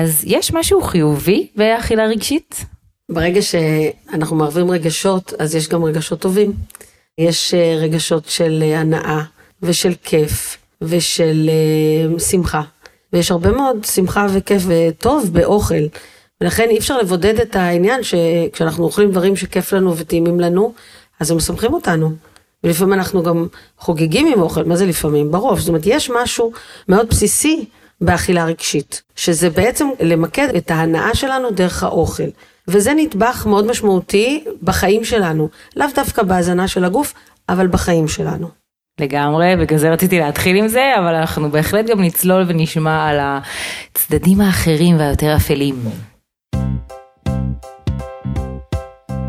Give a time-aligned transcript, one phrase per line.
[0.00, 2.64] אז יש משהו חיובי באכילה רגשית?
[3.08, 6.52] ברגע שאנחנו מערבים רגשות, אז יש גם רגשות טובים.
[7.18, 9.22] יש אה, רגשות של אה, הנאה
[9.62, 12.62] ושל כיף ושל אה, שמחה.
[13.12, 15.84] ויש הרבה מאוד שמחה וכיף וטוב באוכל.
[16.40, 20.72] ולכן אי אפשר לבודד את העניין שכשאנחנו אוכלים דברים שכיף לנו וטעימים לנו,
[21.20, 22.12] אז הם משמחים אותנו.
[22.64, 23.46] ולפעמים אנחנו גם
[23.78, 25.30] חוגגים עם אוכל, מה זה לפעמים?
[25.30, 25.58] ברוב.
[25.58, 26.52] זאת אומרת, יש משהו
[26.88, 27.64] מאוד בסיסי
[28.00, 32.28] באכילה רגשית, שזה בעצם למקד את ההנאה שלנו דרך האוכל.
[32.68, 37.14] וזה נדבך מאוד משמעותי בחיים שלנו, לאו דווקא בהזנה של הגוף,
[37.48, 38.48] אבל בחיים שלנו.
[39.00, 44.40] לגמרי, בגלל זה רציתי להתחיל עם זה, אבל אנחנו בהחלט גם נצלול ונשמע על הצדדים
[44.40, 45.74] האחרים והיותר אפלים.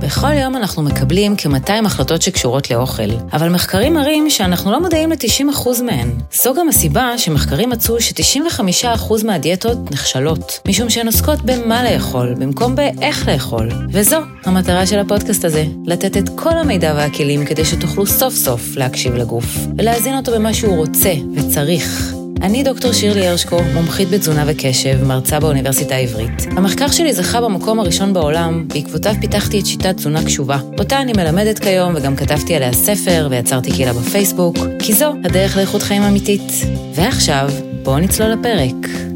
[0.01, 5.83] בכל יום אנחנו מקבלים כ-200 החלטות שקשורות לאוכל, אבל מחקרים מראים שאנחנו לא מודעים ל-90%
[5.83, 6.11] מהן.
[6.33, 13.27] זו גם הסיבה שמחקרים מצאו ש-95% מהדיאטות נכשלות, משום שהן עוסקות במה לאכול, במקום באיך
[13.27, 13.69] לאכול.
[13.89, 19.15] וזו המטרה של הפודקאסט הזה, לתת את כל המידע והכלים כדי שתוכלו סוף סוף להקשיב
[19.15, 19.45] לגוף,
[19.77, 22.20] ולהזין אותו במה שהוא רוצה וצריך.
[22.43, 26.43] אני דוקטור שירלי הרשקו, מומחית בתזונה וקשב, מרצה באוניברסיטה העברית.
[26.57, 30.57] המחקר שלי זכה במקום הראשון בעולם, בעקבותיו פיתחתי את שיטת תזונה קשובה.
[30.79, 35.81] אותה אני מלמדת כיום וגם כתבתי עליה ספר ויצרתי קהילה בפייסבוק, כי זו הדרך לאיכות
[35.81, 36.51] חיים אמיתית.
[36.95, 37.49] ועכשיו,
[37.83, 39.10] בואו נצלול לפרק.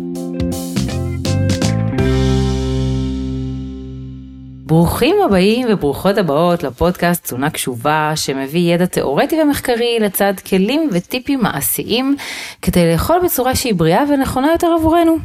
[4.76, 12.16] ברוכים הבאים וברוכות הבאות לפודקאסט תזונה קשובה שמביא ידע תיאורטי ומחקרי לצד כלים וטיפים מעשיים
[12.62, 15.18] כדי לאכול בצורה שהיא בריאה ונכונה יותר עבורנו.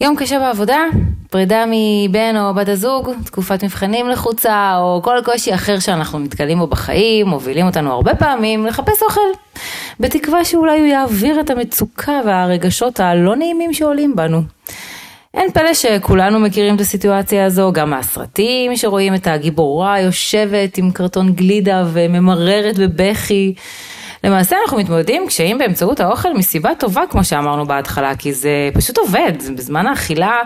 [0.00, 0.78] יום קשה בעבודה,
[1.30, 6.66] פרידה מבן או בת הזוג, תקופת מבחנים לחוצה או כל קושי אחר שאנחנו נתקלים בו
[6.66, 9.20] בחיים, מובילים אותנו הרבה פעמים לחפש אוכל.
[10.00, 14.42] בתקווה שאולי הוא יעביר את המצוקה והרגשות הלא נעימים שעולים בנו.
[15.36, 21.32] אין פלא שכולנו מכירים את הסיטואציה הזו, גם מהסרטים שרואים את הגיבורה יושבת עם קרטון
[21.32, 23.54] גלידה וממררת בבכי.
[24.24, 28.98] למעשה אנחנו מתמודדים עם קשיים באמצעות האוכל מסיבה טובה כמו שאמרנו בהתחלה, כי זה פשוט
[28.98, 30.38] עובד, בזמן האכילה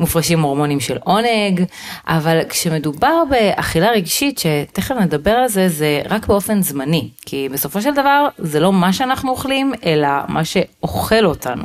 [0.00, 1.64] מופרשים הורמונים של עונג,
[2.06, 7.94] אבל כשמדובר באכילה רגשית, שתכף נדבר על זה, זה רק באופן זמני, כי בסופו של
[7.94, 11.64] דבר זה לא מה שאנחנו אוכלים, אלא מה שאוכל אותנו.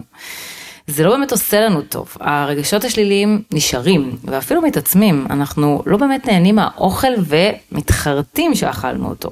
[0.87, 2.15] זה לא באמת עושה לנו טוב.
[2.19, 5.27] הרגשות השליליים נשארים ואפילו מתעצמים.
[5.29, 7.13] אנחנו לא באמת נהנים מהאוכל
[7.71, 9.29] ומתחרטים שאכלנו אותו.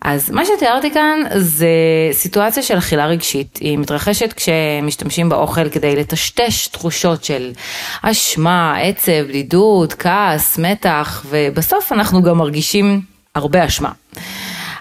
[0.00, 1.68] אז מה שתיארתי כאן זה
[2.12, 7.52] סיטואציה של אכילה רגשית, היא מתרחשת כשמשתמשים באוכל כדי לטשטש תחושות של
[8.02, 13.00] אשמה, עצב, בדידות, כעס, מתח, ובסוף אנחנו גם מרגישים
[13.34, 13.90] הרבה אשמה.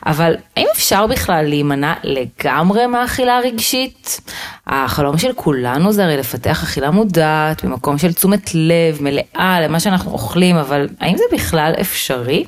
[0.05, 4.21] אבל האם אפשר בכלל להימנע לגמרי מאכילה רגשית?
[4.67, 10.11] החלום של כולנו זה הרי לפתח אכילה מודעת, במקום של תשומת לב מלאה למה שאנחנו
[10.11, 12.45] אוכלים, אבל האם זה בכלל אפשרי?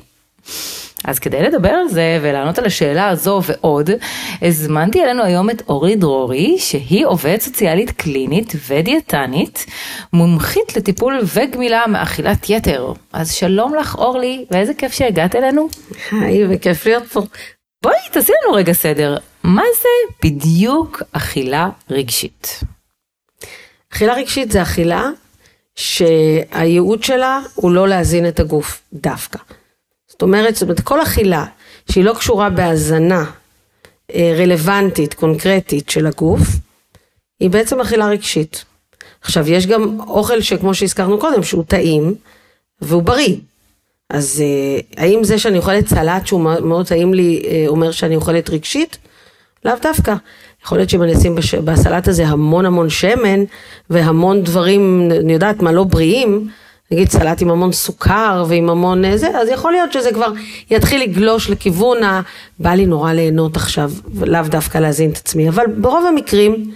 [1.04, 3.90] אז כדי לדבר על זה ולענות על השאלה הזו ועוד,
[4.42, 9.66] הזמנתי אלינו היום את אורי דרורי, שהיא עובדת סוציאלית קלינית ודיאטנית,
[10.12, 12.92] מומחית לטיפול וגמילה מאכילת יתר.
[13.12, 15.68] אז שלום לך אורלי, ואיזה כיף שהגעת אלינו.
[16.12, 17.20] היי, וכיף להיות פה.
[17.82, 22.60] בואי תעשי לנו רגע סדר, מה זה בדיוק אכילה רגשית?
[23.92, 25.10] אכילה רגשית זה אכילה
[25.76, 29.38] שהייעוד שלה הוא לא להזין את הגוף דווקא.
[30.18, 31.44] זאת אומרת, זאת אומרת, כל אכילה
[31.90, 33.24] שהיא לא קשורה בהזנה
[34.14, 36.40] אה, רלוונטית, קונקרטית של הגוף,
[37.40, 38.64] היא בעצם אכילה רגשית.
[39.22, 42.14] עכשיו, יש גם אוכל שכמו שהזכרנו קודם, שהוא טעים
[42.80, 43.36] והוא בריא.
[44.10, 48.50] אז אה, האם זה שאני אוכלת סלט שהוא מאוד טעים לי, אה, אומר שאני אוכלת
[48.50, 48.98] רגשית?
[49.64, 50.14] לאו דווקא.
[50.64, 53.44] יכול להיות שאם אני אשים בסלט הזה המון המון שמן
[53.90, 56.48] והמון דברים, אני יודעת מה, לא בריאים,
[56.90, 60.32] נגיד סלט עם המון סוכר ועם המון אה, זה, אז יכול להיות שזה כבר
[60.70, 62.20] יתחיל לגלוש לכיוון ה...
[62.58, 63.90] בא לי נורא ליהנות עכשיו,
[64.20, 66.70] לאו דווקא להזין את עצמי, אבל ברוב המקרים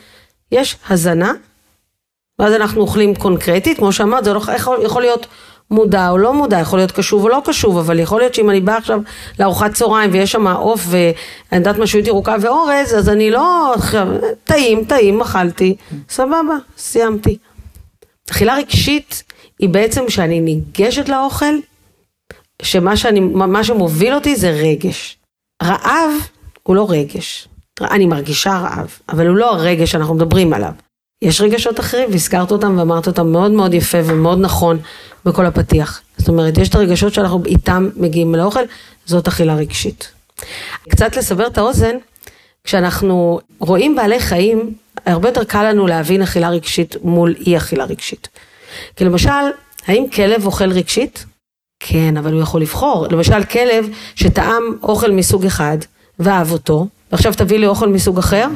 [0.53, 1.33] יש הזנה,
[2.39, 5.27] ואז אנחנו אוכלים קונקרטית, כמו שאמרת, זה לא, יכול, יכול להיות
[5.71, 8.61] מודע או לא מודע, יכול להיות קשוב או לא קשוב, אבל יכול להיות שאם אני
[8.61, 9.01] באה עכשיו
[9.41, 13.75] לארוחת צהריים ויש שם עוף ואני יודעת משהו ירוקה ואורז, אז אני לא,
[14.45, 15.77] טעים, טעים, אכלתי,
[16.09, 17.39] סבבה, סיימתי.
[18.31, 19.23] אכילה רגשית
[19.63, 21.55] היא בעצם שאני ניגשת לאוכל,
[22.63, 25.17] שמה שאני, מה שמוביל אותי זה רגש.
[25.63, 26.11] רעב
[26.63, 27.49] הוא לא רגש.
[27.81, 30.73] אני מרגישה רעב, אבל הוא לא הרגש שאנחנו מדברים עליו.
[31.23, 34.79] יש רגשות אחרים והזכרת אותם ואמרת אותם מאוד מאוד יפה ומאוד נכון
[35.25, 36.03] בכל הפתיח.
[36.19, 38.63] זאת אומרת, יש את הרגשות שאנחנו איתם מגיעים לאוכל,
[39.07, 40.13] זאת אכילה רגשית.
[40.89, 41.97] קצת לסבר את האוזן,
[42.65, 44.75] כשאנחנו רואים בעלי חיים,
[45.07, 48.29] הרבה יותר קל לנו להבין אכילה רגשית מול אי אכילה רגשית.
[48.97, 49.31] כי למשל,
[49.87, 51.25] האם כלב אוכל רגשית?
[51.81, 53.07] כן, אבל הוא יכול לבחור.
[53.11, 55.79] למשל, כלב שטעם אוכל מסוג אחד
[56.19, 58.47] ואהב אותו, ועכשיו תביא לי אוכל מסוג אחר,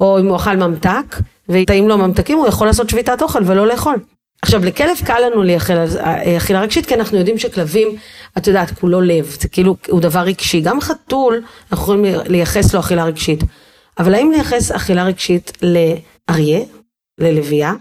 [0.00, 1.16] או אם הוא אכל ממתק,
[1.48, 3.96] וטעים לו ממתקים, הוא יכול לעשות שביתת אוכל ולא לאכול.
[4.42, 5.84] עכשיו, לכלב קל לנו לייחל
[6.36, 7.88] אכילה רגשית, כי אנחנו יודעים שכלבים,
[8.38, 10.60] את יודעת, כולו לב, זה כאילו, הוא דבר רגשי.
[10.60, 13.40] גם חתול, אנחנו יכולים לייחס לו אכילה רגשית.
[13.98, 16.60] אבל האם לייחס אכילה רגשית לאריה,
[17.18, 17.72] ללוויה?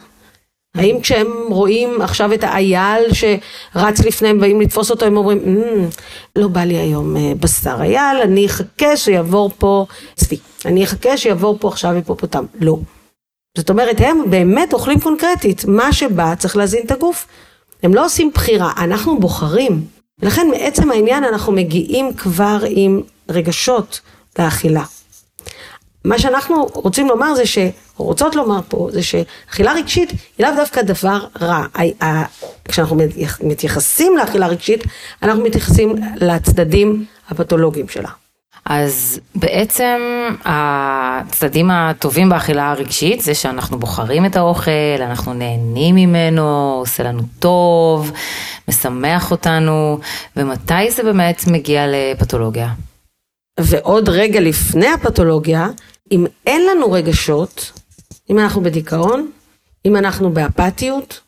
[0.80, 5.96] האם כשהם רואים עכשיו את האייל שרץ לפניהם, באים לתפוס אותו, הם אומרים, mm,
[6.36, 9.86] לא בא לי היום אה, בשר אייל, אני אחכה שיעבור פה
[10.16, 12.46] צבי, אני אחכה שיעבור פה עכשיו היפופוטם.
[12.60, 12.78] לא.
[13.58, 17.28] זאת אומרת, הם באמת אוכלים קונקרטית, מה שבא צריך להזין את הגוף.
[17.84, 19.86] הם לא עושים בחירה, אנחנו בוחרים.
[20.22, 24.00] ולכן מעצם העניין אנחנו מגיעים כבר עם רגשות
[24.40, 24.84] לאכילה.
[26.06, 27.58] מה שאנחנו רוצים לומר זה ש...
[28.04, 31.66] רוצות לומר פה, זה שאכילה רגשית היא לאו דווקא דבר רע.
[32.68, 32.98] כשאנחנו
[33.44, 34.84] מתייחסים לאכילה רגשית,
[35.24, 38.10] אנחנו מתייחסים לצדדים הפתולוגיים שלה.
[38.66, 40.00] אז בעצם
[40.46, 48.12] הצדדים הטובים באכילה הרגשית זה שאנחנו בוחרים את האוכל, אנחנו נהנים ממנו, עושה לנו טוב,
[48.68, 50.00] משמח אותנו,
[50.38, 52.70] ומתי זה באמת מגיע לפתולוגיה?
[53.60, 55.68] ועוד רגע לפני הפתולוגיה,
[56.12, 57.72] אם אין לנו רגשות,
[58.30, 59.32] אם אנחנו בדיכאון,
[59.86, 61.20] אם אנחנו באפתיות,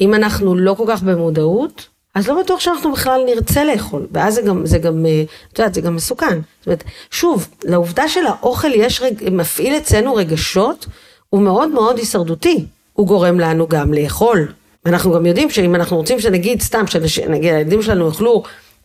[0.00, 4.42] אם אנחנו לא כל כך במודעות, אז לא בטוח שאנחנו בכלל נרצה לאכול, ואז זה
[4.42, 6.40] גם, זה גם, אה, את יודעת, זה גם מסוכן.
[6.58, 10.86] זאת אומרת, שוב, לעובדה שלאוכל יש, רג, מפעיל אצלנו רגשות,
[11.30, 12.66] הוא מאוד מאוד הישרדותי.
[12.92, 14.52] הוא גורם לנו גם לאכול.
[14.86, 18.42] אנחנו גם יודעים שאם אנחנו רוצים שנגיד, סתם, שנגיד הילדים שלנו יאכלו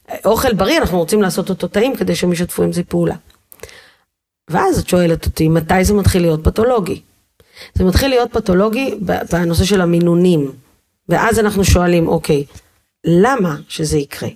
[0.10, 3.16] אה, אוכל בריא, אנחנו רוצים לעשות אותו טעים כדי שהם ישתפו עם זה פעולה.
[4.50, 7.02] ואז את שואלת אותי, מתי זה מתחיל להיות פתולוגי?
[7.74, 8.96] זה מתחיל להיות פתולוגי
[9.32, 10.52] בנושא של המינונים.
[11.10, 12.46] ואז אנחנו שואלים, אוקיי,
[13.06, 14.30] למה שזה יקרה?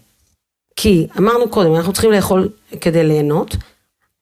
[0.76, 2.50] כי אמרנו קודם, אנחנו צריכים לאכול
[2.82, 3.56] כדי ליהנות,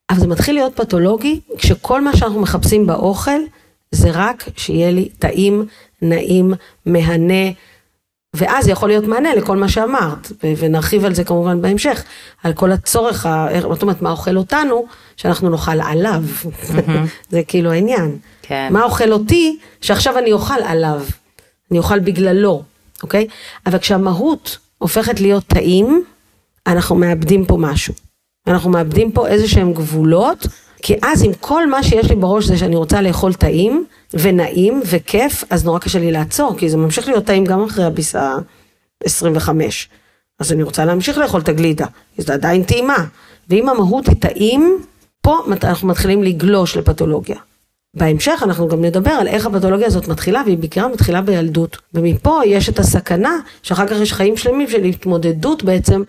[0.09, 3.39] אבל זה מתחיל להיות פתולוגי כשכל מה שאנחנו מחפשים באוכל
[3.91, 5.65] זה רק שיהיה לי טעים,
[6.01, 6.53] נעים,
[6.85, 7.51] מהנה,
[8.33, 12.03] ואז יכול להיות מענה לכל מה שאמרת, ונרחיב על זה כמובן בהמשך,
[12.43, 13.25] על כל הצורך,
[13.73, 14.85] זאת אומרת, מה אוכל אותנו,
[15.17, 16.23] שאנחנו נאכל עליו.
[17.31, 18.17] זה כאילו העניין.
[18.49, 18.69] כן.
[18.71, 21.01] מה אוכל אותי, שעכשיו אני אוכל עליו,
[21.71, 22.63] אני אוכל בגללו,
[23.03, 23.27] אוקיי?
[23.65, 26.03] אבל כשהמהות הופכת להיות טעים,
[26.67, 27.93] אנחנו מאבדים פה משהו.
[28.47, 30.47] אנחנו מאבדים פה איזה שהם גבולות,
[30.81, 35.43] כי אז אם כל מה שיש לי בראש זה שאני רוצה לאכול טעים, ונעים וכיף,
[35.49, 38.35] אז נורא קשה לי לעצור, כי זה ממשיך להיות טעים גם אחרי הביסה
[39.03, 39.89] 25.
[40.39, 41.85] אז אני רוצה להמשיך לאכול את הגלידה,
[42.15, 43.05] כי זה עדיין טעימה.
[43.49, 44.77] ואם המהות היא טעים,
[45.21, 47.37] פה אנחנו מתחילים לגלוש לפתולוגיה.
[47.93, 51.77] בהמשך אנחנו גם נדבר על איך הפתולוגיה הזאת מתחילה, והיא בעיקר מתחילה בילדות.
[51.93, 56.03] ומפה יש את הסכנה, שאחר כך יש חיים שלמים של התמודדות בעצם.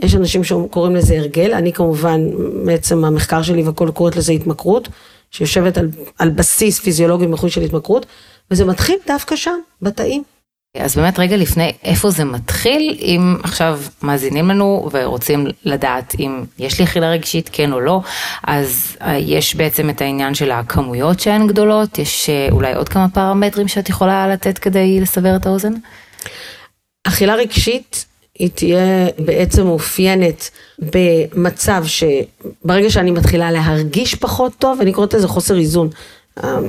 [0.00, 2.20] יש אנשים שקוראים לזה הרגל, אני כמובן,
[2.64, 4.88] בעצם המחקר שלי והכל קוראת לזה התמכרות,
[5.30, 5.88] שיושבת על,
[6.18, 8.06] על בסיס פיזיולוגי מחוי של התמכרות,
[8.50, 10.22] וזה מתחיל דווקא שם, בתאים.
[10.78, 16.78] אז באמת רגע לפני איפה זה מתחיל, אם עכשיו מאזינים לנו ורוצים לדעת אם יש
[16.78, 18.00] לי אכילה רגשית כן או לא,
[18.42, 23.08] אז אה, יש בעצם את העניין של הכמויות שהן גדולות, יש אה, אולי עוד כמה
[23.08, 25.72] פרמטרים שאת יכולה לתת כדי לסבר את האוזן?
[27.04, 28.06] אכילה רגשית
[28.38, 35.58] היא תהיה בעצם מאופיינת במצב שברגע שאני מתחילה להרגיש פחות טוב, אני קוראת לזה חוסר
[35.58, 35.88] איזון.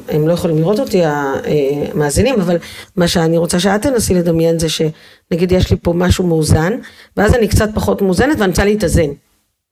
[0.08, 2.58] הם לא יכולים לראות אותי המאזינים, אבל
[2.96, 6.74] מה שאני רוצה שאת תנסי לדמיין זה שנגיד יש לי פה משהו מאוזן,
[7.18, 9.10] ואז אני קצת פחות מאוזנת ואני רוצה להתאזן.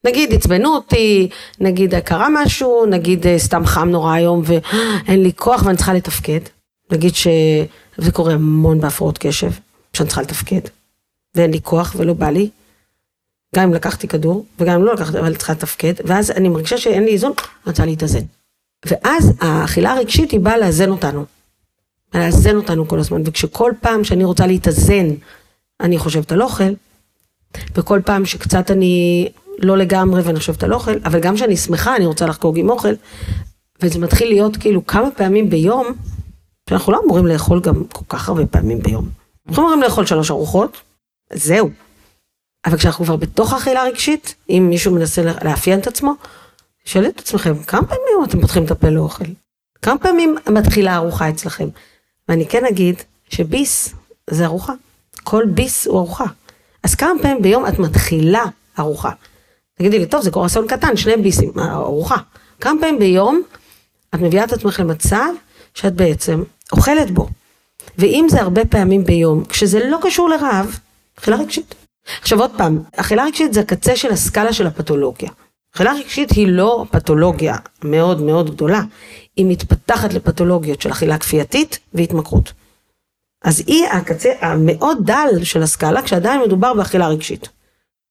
[0.06, 1.28] נגיד עצבנו אותי,
[1.60, 6.40] נגיד קרה משהו, נגיד אה, סתם חם נורא היום ואין לי כוח ואני צריכה לתפקד.
[6.92, 9.50] נגיד שזה קורה המון בהפרעות קשב,
[9.92, 10.60] שאני צריכה לתפקד.
[11.34, 12.48] ואין לי כוח ולא בא לי.
[13.56, 17.04] גם אם לקחתי כדור, וגם אם לא לקחתי, אבל צריכה לתפקד, ואז אני מרגישה שאין
[17.04, 18.24] לי איזון, אני רוצה להתאזן.
[18.84, 21.24] ואז האכילה הרגשית היא באה לאזן אותנו.
[22.14, 25.06] לאזן אותנו כל הזמן, וכשכל פעם שאני רוצה להתאזן,
[25.80, 26.72] אני חושבת על אוכל,
[27.74, 29.28] וכל פעם שקצת אני
[29.58, 32.92] לא לגמרי ואני חושבת על אוכל, אבל גם כשאני שמחה אני רוצה לחגוג עם אוכל,
[33.82, 35.86] וזה מתחיל להיות כאילו כמה פעמים ביום,
[36.70, 39.08] שאנחנו לא אמורים לאכול גם כל כך הרבה פעמים ביום.
[39.48, 40.76] אנחנו אמורים לאכול שלוש ארוחות,
[41.32, 41.70] זהו.
[42.64, 46.12] אבל כשאנחנו כבר בתוך אכילה רגשית, אם מישהו מנסה לאפיין את עצמו,
[46.86, 49.24] שאלו את עצמכם, כמה פעמים אתם פותחים את הפה לאוכל?
[49.82, 51.68] כמה פעמים מתחילה ארוחה אצלכם?
[52.28, 53.94] ואני כן אגיד שביס
[54.30, 54.72] זה ארוחה.
[55.24, 56.24] כל ביס הוא ארוחה.
[56.82, 58.44] אז כמה פעמים ביום את מתחילה
[58.78, 59.10] ארוחה?
[59.78, 62.16] תגידי לי, טוב, זה קורסון קטן, שני ביסים, ארוחה.
[62.60, 63.42] כמה פעמים ביום
[64.14, 65.28] את מביאה את עצמך למצב
[65.74, 67.28] שאת בעצם אוכלת בו.
[67.98, 70.78] ואם זה הרבה פעמים ביום, כשזה לא קשור לרעב,
[71.18, 71.74] אכילה רגשית.
[72.20, 75.30] עכשיו עוד פעם, אכילה רגשית זה הקצה של הסקאלה של הפתולוגיה.
[75.76, 78.80] אכילה רגשית היא לא פתולוגיה מאוד מאוד גדולה,
[79.36, 82.52] היא מתפתחת לפתולוגיות של אכילה כפייתית והתמכרות.
[83.44, 87.48] אז היא הקצה המאוד דל של הסקאלה, כשעדיין מדובר באכילה רגשית.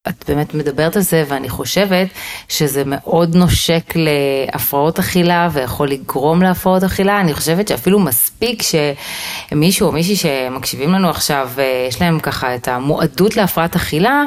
[0.08, 2.08] את באמת מדברת על זה ואני חושבת
[2.48, 7.20] שזה מאוד נושק להפרעות אכילה ויכול לגרום להפרעות אכילה.
[7.20, 12.68] אני חושבת שאפילו מספיק שמישהו או מישהי שמקשיבים לנו עכשיו, אה, יש להם ככה את
[12.68, 14.22] המועדות להפרעת אכילה,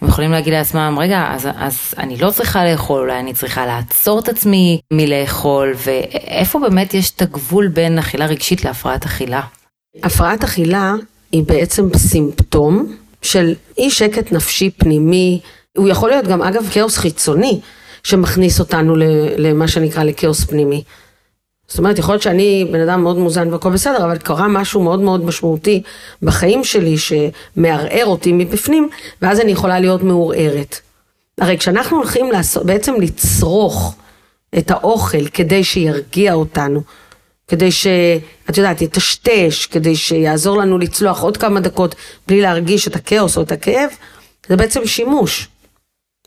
[0.00, 4.18] הם יכולים להגיד לעצמם, רגע, אז, אז אני לא צריכה לאכול, אולי אני צריכה לעצור
[4.18, 9.40] את עצמי מלאכול, ואיפה באמת יש את הגבול בין אכילה רגשית להפרעת אכילה?
[10.02, 10.92] הפרעת אכילה
[11.32, 13.03] היא בעצם סימפטום.
[13.24, 15.40] של אי שקט נפשי פנימי,
[15.76, 17.60] הוא יכול להיות גם אגב כאוס חיצוני
[18.02, 18.96] שמכניס אותנו
[19.36, 20.82] למה שנקרא לכאוס פנימי.
[21.68, 25.00] זאת אומרת, יכול להיות שאני בן אדם מאוד מוזן והכל בסדר, אבל קרה משהו מאוד
[25.00, 25.82] מאוד משמעותי
[26.22, 28.88] בחיים שלי שמערער אותי מבפנים,
[29.22, 30.80] ואז אני יכולה להיות מעורערת.
[31.40, 33.94] הרי כשאנחנו הולכים לעשות, בעצם לצרוך
[34.58, 36.82] את האוכל כדי שירגיע אותנו,
[37.48, 41.94] כדי שאת יודעת, יטשטש, כדי שיעזור לנו לצלוח עוד כמה דקות
[42.28, 43.90] בלי להרגיש את הכאוס או את הכאב,
[44.48, 45.48] זה בעצם שימוש.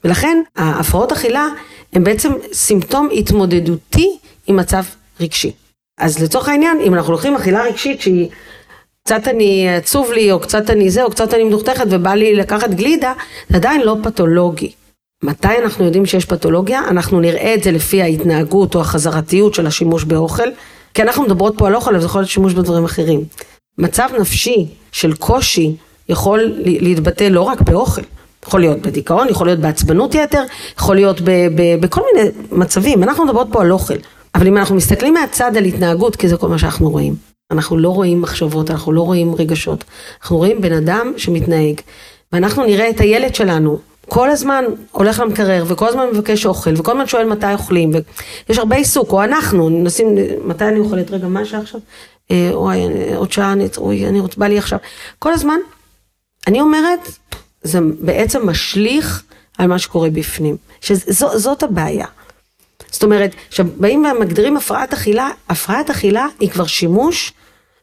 [0.03, 1.47] ולכן ההפרעות אכילה
[1.93, 4.83] הן בעצם סימפטום התמודדותי עם מצב
[5.19, 5.51] רגשי.
[5.97, 8.29] אז לצורך העניין, אם אנחנו לוקחים אכילה רגשית שהיא
[9.03, 12.69] קצת אני עצוב לי, או קצת אני זה, או קצת אני מדוכדכת ובא לי לקחת
[12.69, 13.13] גלידה,
[13.49, 14.71] זה עדיין לא פתולוגי.
[15.23, 16.79] מתי אנחנו יודעים שיש פתולוגיה?
[16.79, 20.47] אנחנו נראה את זה לפי ההתנהגות או החזרתיות של השימוש באוכל.
[20.93, 23.23] כי אנחנו מדברות פה על אוכל, אבל זה יכול להיות שימוש בדברים אחרים.
[23.77, 25.75] מצב נפשי של קושי
[26.09, 28.01] יכול להתבטא לא רק באוכל,
[28.47, 30.43] יכול להיות בדיכאון, יכול להיות בעצבנות יתר,
[30.79, 33.93] יכול להיות ב- ב- בכל מיני מצבים, אנחנו מדברות פה על אוכל.
[34.35, 37.15] אבל אם אנחנו מסתכלים מהצד על התנהגות, כי זה כל מה שאנחנו רואים.
[37.51, 39.83] אנחנו לא רואים מחשבות, אנחנו לא רואים רגשות.
[40.21, 41.81] אנחנו רואים בן אדם שמתנהג.
[42.33, 43.79] ואנחנו נראה את הילד שלנו
[44.09, 47.91] כל הזמן הולך למקרר, וכל הזמן מבקש אוכל, וכל הזמן שואל מתי אוכלים,
[48.49, 50.07] ויש הרבה עיסוק, או אנחנו, נשים,
[50.45, 51.81] מתי אני אוכלת, רגע, מה השעה עכשיו?
[52.31, 52.79] אה, אוי,
[53.15, 54.79] עוד שעה, אני, אוי, אני רוצה, בא לי עכשיו.
[55.19, 55.57] כל הזמן,
[56.47, 56.99] אני אומרת,
[57.61, 59.23] זה בעצם משליך
[59.57, 62.05] על מה שקורה בפנים, שזאת הבעיה.
[62.91, 67.33] זאת אומרת, כשבאים ומגדירים הפרעת אכילה, הפרעת אכילה היא כבר שימוש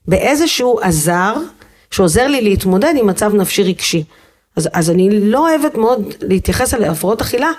[0.09, 1.35] באיזשהו עזר,
[1.91, 4.05] שעוזר לי להתמודד עם מצב נפשי רגשי.
[4.57, 7.51] אז, אז אני לא אוהבת מאוד להתייחס להפרעות אכילה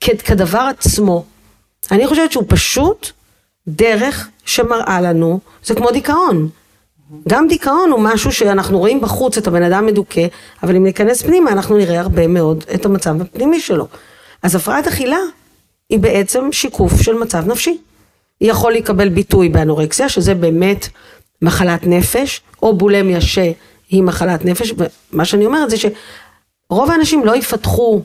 [0.00, 1.24] כ, כדבר עצמו.
[1.90, 3.10] אני חושבת שהוא פשוט
[3.68, 6.48] דרך שמראה לנו, זה כמו דיכאון.
[7.28, 10.26] גם דיכאון הוא משהו שאנחנו רואים בחוץ את הבן אדם מדוכא,
[10.62, 13.86] אבל אם ניכנס פנימה אנחנו נראה הרבה מאוד את המצב הפנימי שלו.
[14.42, 15.18] אז הפרעת אכילה
[15.90, 17.78] היא בעצם שיקוף של מצב נפשי.
[18.40, 20.88] היא יכול לקבל ביטוי באנורקסיה, שזה באמת
[21.42, 24.72] מחלת נפש, או בולמיה שהיא מחלת נפש,
[25.12, 25.86] ומה שאני אומרת זה ש...
[26.70, 28.02] רוב האנשים לא יפתחו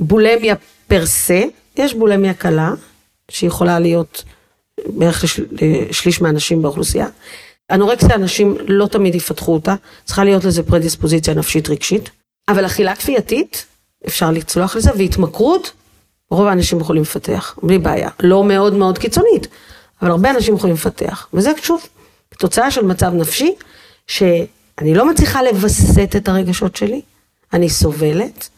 [0.00, 0.54] בולמיה
[0.86, 1.42] פר סה,
[1.76, 2.70] יש בולמיה קלה,
[3.30, 4.24] שיכולה להיות
[4.86, 5.24] בערך
[5.90, 7.06] לשליש מהאנשים באוכלוסייה.
[7.70, 12.10] אנורקסיה אנשים לא תמיד יפתחו אותה, צריכה להיות לזה פרדיספוזיציה נפשית רגשית,
[12.48, 13.66] אבל אכילה כפייתית,
[14.06, 15.72] אפשר לצלוח לזה, והתמכרות,
[16.30, 18.08] רוב האנשים יכולים לפתח, בלי בעיה.
[18.20, 19.46] לא מאוד מאוד קיצונית,
[20.02, 21.28] אבל הרבה אנשים יכולים לפתח.
[21.34, 21.86] וזה שוב,
[22.38, 23.54] תוצאה של מצב נפשי,
[24.06, 27.00] שאני לא מצליחה לווסת את הרגשות שלי,
[27.52, 28.48] אני סובלת,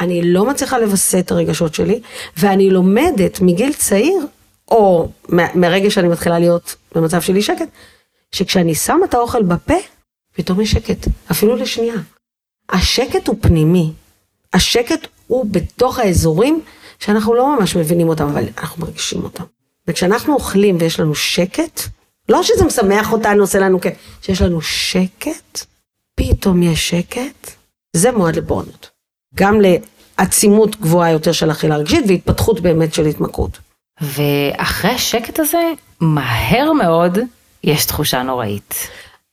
[0.00, 2.00] אני לא מצליחה לווסת את הרגשות שלי,
[2.36, 4.26] ואני לומדת מגיל צעיר,
[4.70, 5.08] או
[5.54, 7.68] מרגע שאני מתחילה להיות במצב שלי שקט,
[8.32, 9.74] שכשאני שמה את האוכל בפה,
[10.32, 11.94] פתאום יש שקט, אפילו לשנייה.
[12.68, 13.92] השקט הוא פנימי,
[14.52, 16.62] השקט הוא בתוך האזורים
[16.98, 19.44] שאנחנו לא ממש מבינים אותם, אבל אנחנו מרגישים אותם.
[19.88, 21.80] וכשאנחנו אוכלים ויש לנו שקט,
[22.28, 25.60] לא שזה משמח אותנו, עושה לנו כיף, שיש לנו שקט,
[26.14, 27.50] פתאום יש שקט,
[27.96, 28.90] זה מועד לפורענות.
[29.34, 33.58] גם לעצימות גבוהה יותר של אכילה רגשית והתפתחות באמת של התמכרות.
[34.00, 37.18] ואחרי השקט הזה, מהר מאוד
[37.64, 38.88] יש תחושה נוראית.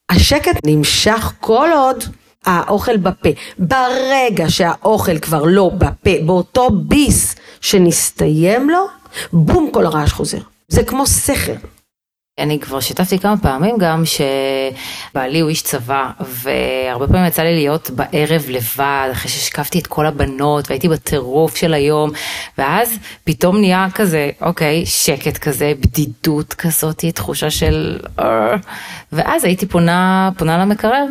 [0.10, 2.03] השקט נמשך כל עוד
[2.46, 3.29] האוכל בפה.
[3.60, 8.86] ברגע שהאוכל כבר לא בפה, באותו ביס שנסתיים לו,
[9.34, 10.39] בום כל הרעש חוזר.
[10.67, 11.55] זה כמו סכר.
[12.39, 17.89] אני כבר שיתפתי כמה פעמים גם שבעלי הוא איש צבא והרבה פעמים יצא לי להיות
[17.89, 22.09] בערב לבד אחרי שהשקפתי את כל הבנות והייתי בטירוף של היום
[22.57, 27.99] ואז פתאום נהיה כזה אוקיי שקט כזה בדידות כזאת תחושה של
[29.11, 31.05] ואז הייתי פונה פונה למקרר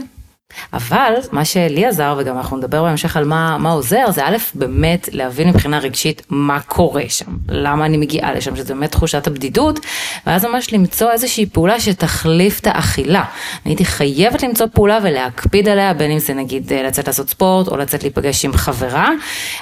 [0.73, 5.09] אבל מה שלי עזר, וגם אנחנו נדבר בהמשך על מה, מה עוזר, זה א', באמת
[5.13, 9.81] להבין מבחינה רגשית מה קורה שם, למה אני מגיעה לשם, שזה באמת תחושת הבדידות,
[10.27, 13.25] ואז ממש למצוא איזושהי פעולה שתחליף את האכילה.
[13.65, 17.69] אני הייתי חייבת למצוא פעולה ולהקפיד עליה, בין אם זה נגיד אה, לצאת לעשות ספורט,
[17.69, 19.11] או לצאת להיפגש עם חברה,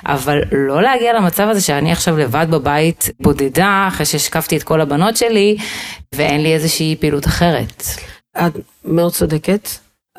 [0.07, 5.17] אבל לא להגיע למצב הזה שאני עכשיו לבד בבית בודדה, אחרי שהשקפתי את כל הבנות
[5.17, 5.57] שלי,
[6.15, 7.85] ואין לי איזושהי פעילות אחרת.
[8.39, 8.53] את
[8.85, 9.69] מאוד צודקת.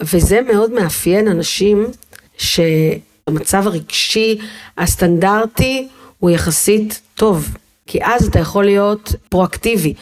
[0.01, 1.88] וזה מאוד מאפיין אנשים
[2.38, 4.39] שהמצב הרגשי
[4.77, 7.50] הסטנדרטי הוא יחסית טוב,
[7.88, 9.93] כי אז אתה יכול להיות פרואקטיבי.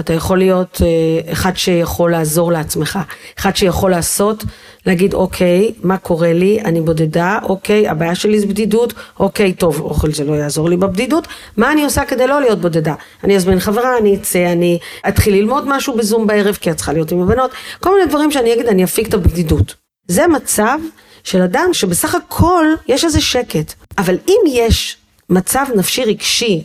[0.00, 2.98] אתה יכול להיות אה, אחד שיכול לעזור לעצמך,
[3.38, 4.44] אחד שיכול לעשות,
[4.86, 10.12] להגיד אוקיי, מה קורה לי, אני בודדה, אוקיי, הבעיה שלי זה בדידות, אוקיי, טוב, אוכל
[10.12, 12.94] זה לא יעזור לי בבדידות, מה אני עושה כדי לא להיות בודדה?
[13.24, 14.78] אני אזמין חברה, אני אצא, אני
[15.08, 18.54] אתחיל ללמוד משהו בזום בערב, כי את צריכה להיות עם הבנות, כל מיני דברים שאני
[18.54, 19.74] אגיד, אני אפיק את הבדידות.
[20.08, 20.78] זה מצב
[21.24, 24.96] של אדם שבסך הכל יש איזה שקט, אבל אם יש
[25.30, 26.62] מצב נפשי רגשי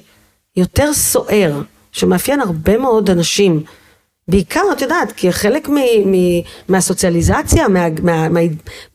[0.57, 1.61] יותר סוער,
[1.95, 3.63] שמאפיין הרבה מאוד אנשים.
[4.27, 8.39] בעיקר, את יודעת, כי חלק מ- מ- מהסוציאליזציה, מה, מה, מה,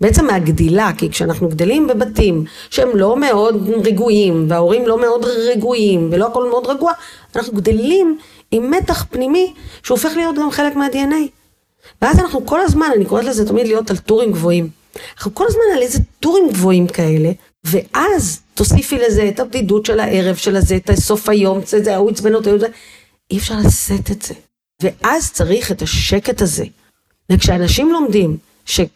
[0.00, 6.26] בעצם מהגדילה, כי כשאנחנו גדלים בבתים שהם לא מאוד רגועים, וההורים לא מאוד רגועים, ולא
[6.26, 6.92] הכל מאוד רגוע,
[7.36, 8.18] אנחנו גדלים
[8.50, 9.52] עם מתח פנימי
[9.82, 11.28] שהופך להיות גם חלק מה-DNA.
[12.02, 14.68] ואז אנחנו כל הזמן, אני קוראת לזה תמיד להיות על טורים גבוהים.
[15.16, 17.30] אנחנו כל הזמן על איזה טורים גבוהים כאלה,
[17.64, 22.10] ואז תוסיפי לזה את הבדידות של הערב של הזה, את סוף היום, את זה, ההוא
[22.10, 22.50] עצבן אותי,
[23.30, 24.34] אי אפשר לשאת את זה.
[24.82, 26.64] ואז צריך את השקט הזה.
[27.32, 28.36] וכשאנשים לומדים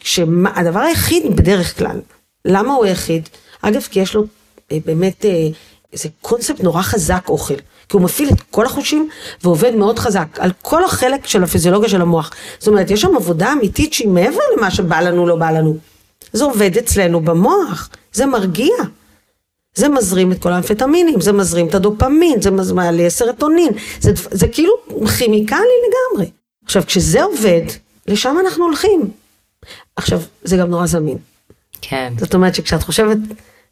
[0.00, 2.00] שהדבר היחיד בדרך כלל,
[2.44, 3.28] למה הוא היחיד?
[3.62, 4.24] אגב, כי יש לו
[4.72, 5.48] אה, באמת אה,
[5.92, 7.56] איזה קונספט נורא חזק אוכל.
[7.88, 9.08] כי הוא מפעיל את כל החושים
[9.42, 12.30] ועובד מאוד חזק על כל החלק של הפיזיולוגיה של המוח.
[12.58, 15.76] זאת אומרת, יש שם עבודה אמיתית שהיא מעבר למה שבא לנו, לא בא לנו.
[16.32, 18.74] זה עובד אצלנו במוח, זה מרגיע.
[19.74, 24.72] זה מזרים את כל האמפטמינים, זה מזרים את הדופמין, זה מעלה סרטונין, זה, זה כאילו
[25.18, 26.30] כימיקלי לגמרי.
[26.64, 27.62] עכשיו, כשזה עובד,
[28.06, 29.10] לשם אנחנו הולכים.
[29.96, 31.18] עכשיו, זה גם נורא זמין.
[31.80, 32.12] כן.
[32.18, 33.18] זאת אומרת שכשאת חושבת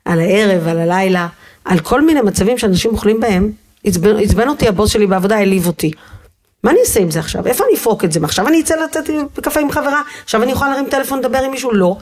[0.04, 1.28] על הערב, על הלילה,
[1.64, 3.52] על כל מיני מצבים שאנשים אוכלים בהם,
[3.84, 5.90] עצבן, אותי הבוס שלי בעבודה, העליב אותי.
[6.64, 7.46] מה אני אעשה עם זה עכשיו?
[7.46, 8.20] איפה אני אפרוק את זה?
[8.22, 10.02] עכשיו אני אצא לצאת בקפה עם חברה?
[10.24, 11.72] עכשיו אני יכולה להרים טלפון לדבר עם מישהו?
[11.72, 11.96] לא.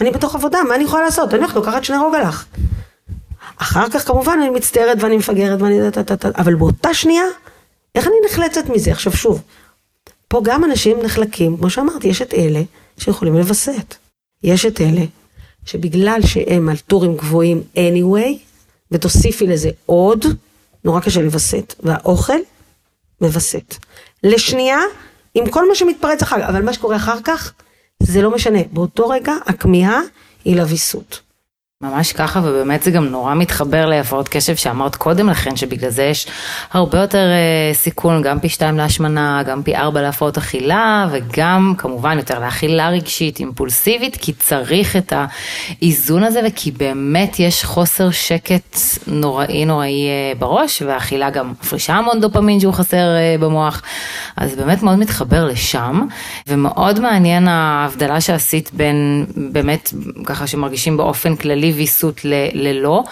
[0.00, 1.34] אני בתוך עבודה, מה אני יכולה לעשות?
[1.34, 2.46] אני הולכת לקחת שני רוגלח.
[3.56, 5.80] אחר כך כמובן אני מצטערת ואני מפגרת ואני...
[6.36, 7.24] אבל באותה שנייה,
[7.94, 8.92] איך אני נחלצת מזה?
[8.92, 9.42] עכשיו שוב,
[10.28, 12.62] פה גם אנשים נחלקים, כמו שאמרתי, יש את אלה
[12.98, 13.94] שיכולים לווסת.
[14.42, 15.04] יש את אלה
[15.64, 18.38] שבגלל שהם על טורים גבוהים anyway,
[18.90, 20.24] ותוסיפי לזה עוד,
[20.84, 21.74] נורא קשה לווסת.
[21.82, 22.38] והאוכל
[23.20, 23.74] מווסת.
[24.22, 24.80] לשנייה,
[25.34, 27.52] עם כל מה שמתפרץ אחר כך, אבל מה שקורה אחר כך,
[28.02, 28.58] זה לא משנה.
[28.72, 30.00] באותו רגע, הכמיהה
[30.44, 31.20] היא לוויסות.
[31.82, 36.26] ממש ככה, ובאמת זה גם נורא מתחבר להפרעות קשב שאמרת קודם לכן, שבגלל זה יש
[36.72, 42.18] הרבה יותר אה, סיכון, גם פי שתיים להשמנה, גם פי ארבע להפרעות אכילה, וגם כמובן
[42.18, 49.64] יותר לאכילה רגשית, אימפולסיבית, כי צריך את האיזון הזה, וכי באמת יש חוסר שקט נוראי
[49.64, 53.82] נוראי אה, בראש, והאכילה גם מפרישה המון דופמין שהוא חסר אה, במוח,
[54.36, 56.06] אז באמת מאוד מתחבר לשם,
[56.46, 59.92] ומאוד מעניין ההבדלה שעשית בין באמת
[60.24, 62.20] ככה שמרגישים באופן כללי, בלי ויסות
[62.54, 63.02] ללא.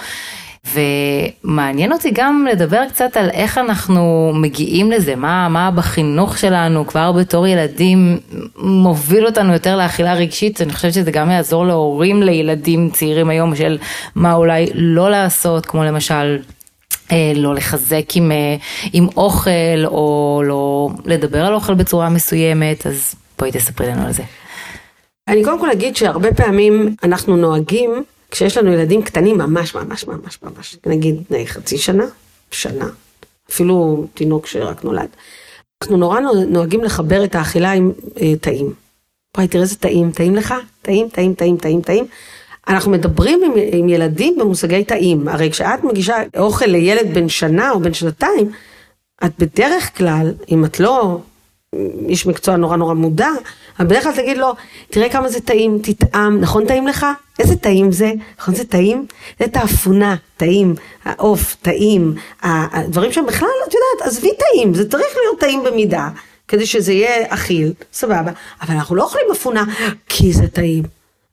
[0.75, 7.13] ומעניין אותי גם לדבר קצת על איך אנחנו מגיעים לזה, מה, מה בחינוך שלנו כבר
[7.13, 8.19] בתור ילדים
[8.57, 13.79] מוביל אותנו יותר לאכילה רגשית, אני חושבת שזה גם יעזור להורים לילדים צעירים היום של
[14.15, 16.39] מה אולי לא לעשות, כמו למשל
[17.13, 18.57] אה, לא לחזק עם, אה,
[18.93, 24.23] עם אוכל או לא לדבר על אוכל בצורה מסוימת, אז בואי תספרי לנו על זה.
[25.29, 30.39] אני קודם כל אגיד שהרבה פעמים אנחנו נוהגים כשיש לנו ילדים קטנים ממש ממש ממש
[30.43, 32.05] ממש, נגיד בני חצי שנה,
[32.51, 32.89] שנה,
[33.51, 35.09] אפילו תינוק שרק נולד,
[35.83, 38.73] אנחנו נורא נוהגים לחבר את האכילה עם אה, טעים.
[39.37, 40.55] וואי, תראה איזה טעים, טעים לך?
[40.83, 42.07] טעים, טעים, טעים, טעים, טעים.
[42.69, 45.29] אנחנו מדברים עם, עם ילדים במושגי טעים.
[45.29, 48.51] הרי כשאת מגישה אוכל לילד בן שנה או בן שנתיים,
[49.25, 51.19] את בדרך כלל, אם את לא
[52.09, 53.29] איש מקצוע נורא נורא מודע,
[53.79, 54.55] אבל בדרך כלל תגיד לו,
[54.91, 57.07] תראה כמה זה טעים, תטעם, נכון טעים לך?
[57.39, 58.13] איזה טעים זה?
[58.41, 59.07] נכון זה טעים?
[59.41, 65.41] זה תאפונה, טעים, העוף, טעים, הדברים שהם בכלל, את יודעת, עזבי טעים, זה צריך להיות
[65.41, 66.09] טעים במידה,
[66.49, 68.33] כדי שזה יהיה אכיל, סבבה,
[68.63, 69.65] אבל אנחנו לא אוכלים אפונה
[70.09, 70.83] כי זה טעים.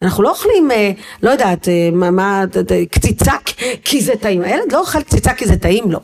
[0.01, 0.91] אנחנו לא אוכלים, אה,
[1.23, 2.43] לא יודעת, אה, מה, מה,
[2.91, 3.33] קציצה
[3.83, 4.41] כי זה טעים.
[4.41, 5.99] הילד לא אוכל קציצה כי זה טעים לו.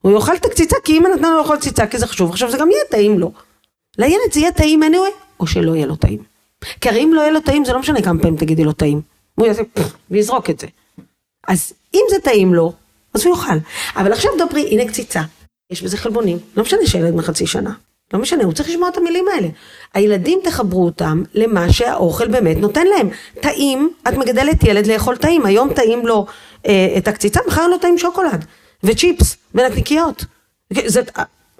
[0.00, 2.58] הוא יאכל את הקציצה כי אמא נתנה לו לאכול קציצה כי זה חשוב, עכשיו זה
[2.58, 3.32] גם יהיה טעים לו.
[4.00, 6.22] לילד זה יהיה טעים anyway, או שלא יהיה לו טעים.
[6.80, 9.00] כי הרי אם לא יהיה לו טעים, זה לא משנה כמה פעמים תגידי לו טעים.
[9.34, 9.62] הוא יעשה
[10.10, 10.66] ויזרוק את זה.
[11.48, 12.72] אז אם זה טעים לו,
[13.14, 13.52] אז הוא יאכל.
[13.96, 15.22] אבל עכשיו דברי, הנה קציצה.
[15.70, 17.72] יש בזה חלבונים, לא משנה שילד מחצי שנה.
[18.14, 19.48] לא משנה, הוא צריך לשמוע את המילים האלה.
[19.94, 23.08] הילדים תחברו אותם למה שהאוכל באמת נותן להם.
[23.40, 26.26] טעים, את מגדלת ילד לאכול טעים, היום טעים לו
[26.66, 28.44] אה, את הקציצה, מחר לא טעים שוקולד,
[28.84, 30.24] וצ'יפס, ונקניקיות.
[30.86, 31.00] זה,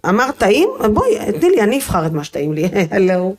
[0.09, 0.69] אמרת טעים?
[0.93, 3.35] בואי, תני לי, אני אבחר את מה שטעים לי, הלו.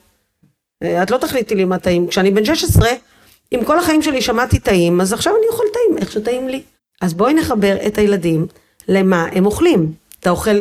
[0.84, 2.08] אה, את לא תחליטי לי מה טעים.
[2.08, 2.90] כשאני בן 16,
[3.54, 6.62] אם כל החיים שלי שמעתי טעים, אז עכשיו אני אוכל טעים, איך שטעים לי.
[7.02, 8.48] אז בואי נחבר את הילדים
[8.88, 9.94] למה הם אוכלים.
[10.20, 10.60] אתה אוכל,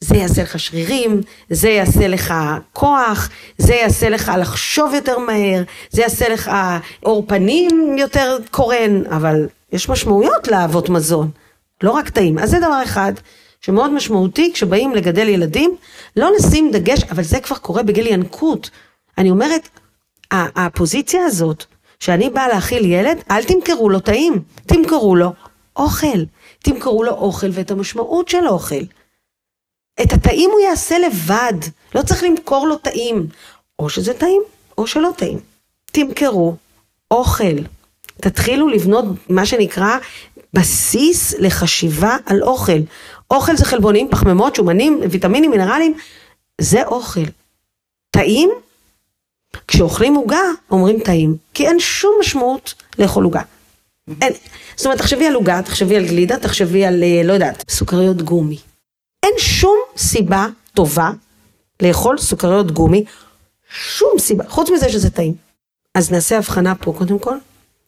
[0.00, 2.34] זה יעשה לך שרירים, זה יעשה לך
[2.72, 6.50] כוח, זה יעשה לך לחשוב יותר מהר, זה יעשה לך
[7.00, 11.30] עור פנים יותר קורן, אבל יש משמעויות לאהבות מזון,
[11.82, 12.38] לא רק טעים.
[12.38, 13.12] אז זה דבר אחד
[13.64, 15.76] שמאוד משמעותי כשבאים לגדל ילדים,
[16.16, 18.70] לא לשים דגש, אבל זה כבר קורה בגיל ינקות.
[19.18, 19.68] אני אומרת,
[20.30, 21.64] הפוזיציה הזאת,
[22.00, 25.32] שאני באה להאכיל ילד, אל תמכרו לו טעים, תמכרו לו
[25.76, 26.24] אוכל.
[26.58, 28.84] תמכרו לו אוכל ואת המשמעות של אוכל.
[30.02, 31.58] את הטעים הוא יעשה לבד,
[31.94, 33.26] לא צריך למכור לו טעים.
[33.78, 34.42] או שזה טעים,
[34.78, 35.38] או שלא טעים.
[35.84, 36.54] תמכרו
[37.10, 37.56] אוכל.
[38.20, 39.98] תתחילו לבנות מה שנקרא
[40.54, 42.80] בסיס לחשיבה על אוכל.
[43.34, 45.94] אוכל זה חלבונים, פחמימות, שומנים, ויטמינים, מינרלים,
[46.60, 47.24] זה אוכל.
[48.10, 48.50] טעים?
[49.68, 53.42] כשאוכלים עוגה, אומרים טעים, כי אין שום משמעות לאכול עוגה.
[54.22, 54.32] אין,
[54.76, 58.58] זאת אומרת, תחשבי על עוגה, תחשבי על גלידה, תחשבי על, אה, לא יודעת, סוכריות גומי.
[59.22, 61.10] אין שום סיבה טובה
[61.82, 63.04] לאכול סוכריות גומי,
[63.70, 65.34] שום סיבה, חוץ מזה שזה טעים.
[65.94, 67.36] אז נעשה הבחנה פה קודם כל,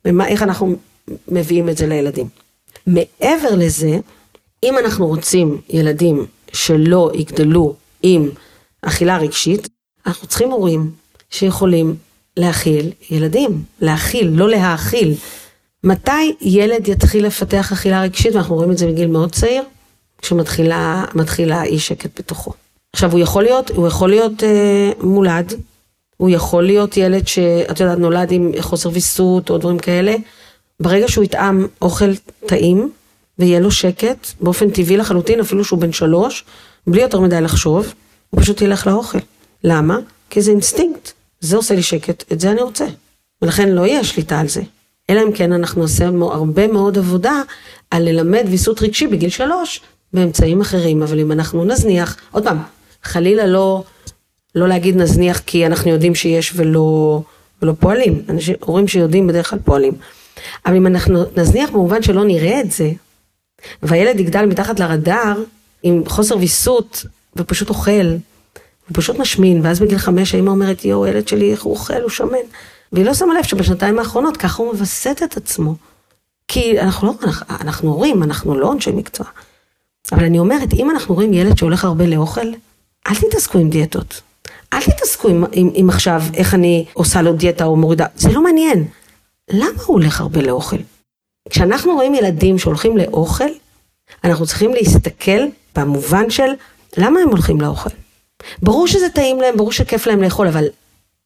[0.04, 0.76] ומה, איך אנחנו
[1.28, 2.28] מביאים את זה לילדים.
[2.86, 3.98] מעבר לזה,
[4.62, 8.28] אם אנחנו רוצים ילדים שלא יגדלו עם
[8.82, 9.68] אכילה רגשית,
[10.06, 10.90] אנחנו צריכים הורים
[11.30, 11.96] שיכולים
[12.36, 15.14] להכיל ילדים, להכיל, לא להאכיל.
[15.84, 19.62] מתי ילד יתחיל לפתח אכילה רגשית, ואנחנו רואים את זה מגיל מאוד צעיר,
[20.22, 22.52] כשמתחילה אי שקט בתוכו.
[22.92, 25.52] עכשיו הוא יכול להיות, הוא יכול להיות אה, מולד,
[26.16, 30.14] הוא יכול להיות ילד שאת יודעת נולד עם חוסר ויסות או דברים כאלה,
[30.80, 32.14] ברגע שהוא יטעם אוכל
[32.46, 32.92] טעים
[33.38, 36.44] ויהיה לו שקט, באופן טבעי לחלוטין, אפילו שהוא בן שלוש,
[36.86, 37.94] בלי יותר מדי לחשוב,
[38.30, 39.18] הוא פשוט ילך לאוכל.
[39.64, 39.98] למה?
[40.30, 41.12] כי זה אינסטינקט.
[41.40, 42.86] זה עושה לי שקט, את זה אני רוצה.
[43.42, 44.62] ולכן לא יהיה שליטה על זה.
[45.10, 47.42] אלא אם כן אנחנו נעשה הרבה מאוד עבודה
[47.90, 49.80] על ללמד ויסות רגשי בגיל שלוש
[50.12, 52.58] באמצעים אחרים, אבל אם אנחנו נזניח, עוד פעם,
[53.02, 53.84] חלילה לא,
[54.54, 57.20] לא להגיד נזניח כי אנחנו יודעים שיש ולא,
[57.62, 59.92] ולא פועלים, אנשים, הורים שיודעים בדרך כלל פועלים,
[60.66, 62.90] אבל אם אנחנו נזניח במובן שלא נראה את זה,
[63.82, 65.42] והילד יגדל מתחת לרדאר
[65.82, 67.04] עם חוסר ויסות
[67.36, 68.16] ופשוט אוכל,
[68.88, 72.10] הוא פשוט משמין, ואז בגיל חמש האמא אומרת, יואו, הילד שלי, איך הוא אוכל, הוא
[72.10, 72.38] שמן.
[72.92, 75.74] והיא לא שמה לב שבשנתיים האחרונות ככה הוא מווסת את עצמו.
[76.48, 79.26] כי אנחנו לא, אנחנו, הורים, אנחנו לא אנשי מקצוע.
[80.12, 82.46] אבל אני אומרת, אם אנחנו רואים ילד שהולך הרבה לאוכל,
[83.06, 84.20] אל תתעסקו עם דיאטות.
[84.72, 88.42] אל תתעסקו עם, עם, עם עכשיו איך אני עושה לו דיאטה או מורידה, זה לא
[88.42, 88.84] מעניין.
[89.50, 90.76] למה הוא הולך הרבה לאוכל?
[91.50, 93.48] כשאנחנו רואים ילדים שהולכים לאוכל,
[94.24, 95.40] אנחנו צריכים להסתכל
[95.76, 96.50] במובן של
[96.96, 97.90] למה הם הולכים לאוכל.
[98.62, 100.64] ברור שזה טעים להם, ברור שכיף להם לאכול, אבל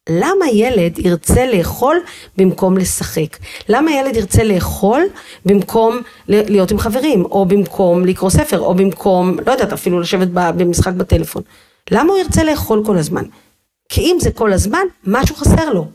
[0.09, 1.97] למה ילד ירצה לאכול
[2.37, 3.37] במקום לשחק?
[3.69, 5.03] למה ילד ירצה לאכול
[5.45, 10.93] במקום להיות עם חברים, או במקום לקרוא ספר, או במקום, לא יודעת, אפילו לשבת במשחק
[10.93, 11.43] בטלפון?
[11.91, 13.23] למה הוא ירצה לאכול כל הזמן?
[13.89, 15.87] כי אם זה כל הזמן, משהו חסר לו.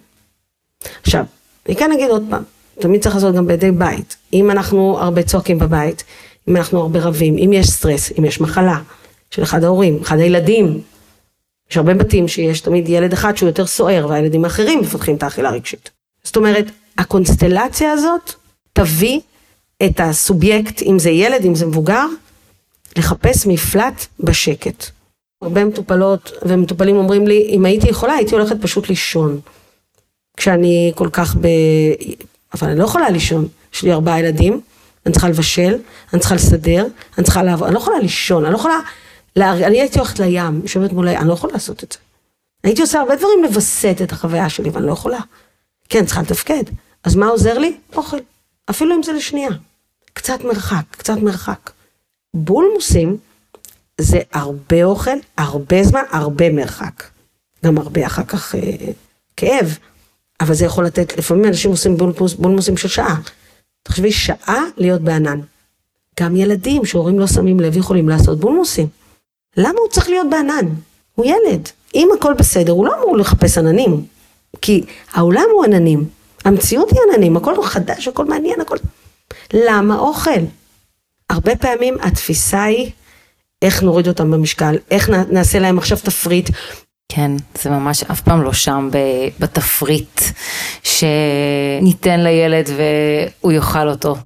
[1.03, 1.25] עכשיו,
[1.67, 2.43] אני כאן אגיד עוד פעם,
[2.81, 4.17] תמיד צריך לעשות גם בידי בית.
[4.33, 6.05] אם אנחנו הרבה צועקים בבית,
[6.49, 8.79] אם אנחנו הרבה רבים, אם יש סטרס, אם יש מחלה
[9.31, 10.81] של אחד ההורים, אחד הילדים,
[11.71, 15.49] יש הרבה בתים שיש תמיד ילד אחד שהוא יותר סוער והילדים האחרים מפתחים את האכילה
[15.49, 15.91] הרגשית.
[16.25, 18.33] זאת אומרת, הקונסטלציה הזאת
[18.73, 19.21] תביא
[19.87, 22.07] את הסובייקט, אם זה ילד, אם זה מבוגר,
[22.97, 24.85] לחפש מפלט בשקט.
[25.43, 29.41] הרבה מטופלות ומטופלים אומרים לי, אם הייתי יכולה הייתי הולכת פשוט לישון.
[30.37, 31.49] כשאני כל כך ב...
[32.57, 34.61] אבל אני לא יכולה לישון, יש לי ארבעה ילדים,
[35.07, 35.79] אני צריכה לבשל,
[36.12, 36.87] אני צריכה לסדר,
[37.19, 38.79] אני צריכה לעבוד, אני לא יכולה לישון, אני לא יכולה
[39.37, 41.99] אני הייתי הולכת לים, יושבת מול הים, אני לא יכולה לעשות את זה.
[42.64, 45.19] הייתי עושה הרבה דברים לווסת את החוויה שלי, ואני לא יכולה.
[45.88, 46.62] כן, צריכה לתפקד.
[47.05, 47.77] אז מה עוזר לי?
[47.97, 48.16] אוכל.
[48.71, 49.51] אפילו אם זה לשנייה.
[50.12, 51.71] קצת מרחק, קצת מרחק.
[52.35, 53.16] בולמוסים
[54.01, 57.05] זה הרבה אוכל, הרבה זמן, הרבה מרחק.
[57.64, 58.61] גם הרבה אחר כך אה,
[59.37, 59.79] כאב,
[60.40, 63.20] אבל זה יכול לתת, לפעמים אנשים עושים בולמוס, בולמוסים של שעה.
[63.83, 65.40] תחשבי, שעה להיות בענן.
[66.20, 68.87] גם ילדים שהורים לא שמים לב יכולים לעשות בולמוסים.
[69.57, 70.66] למה הוא צריך להיות בענן?
[71.14, 71.68] הוא ילד.
[71.94, 74.07] אם הכל בסדר, הוא לא אמור לחפש עננים.
[74.61, 76.05] כי העולם הוא עננים,
[76.44, 78.77] המציאות היא עננים, הכל חדש, הכל מעניין, הכל...
[79.53, 80.40] למה אוכל?
[81.31, 82.90] הרבה פעמים התפיסה היא
[83.62, 86.51] איך נוריד אותם במשקל, איך נעשה להם עכשיו תפריט.
[87.09, 88.88] כן, זה ממש אף פעם לא שם
[89.40, 90.21] בתפריט
[90.83, 94.16] שניתן לילד והוא יאכל אותו.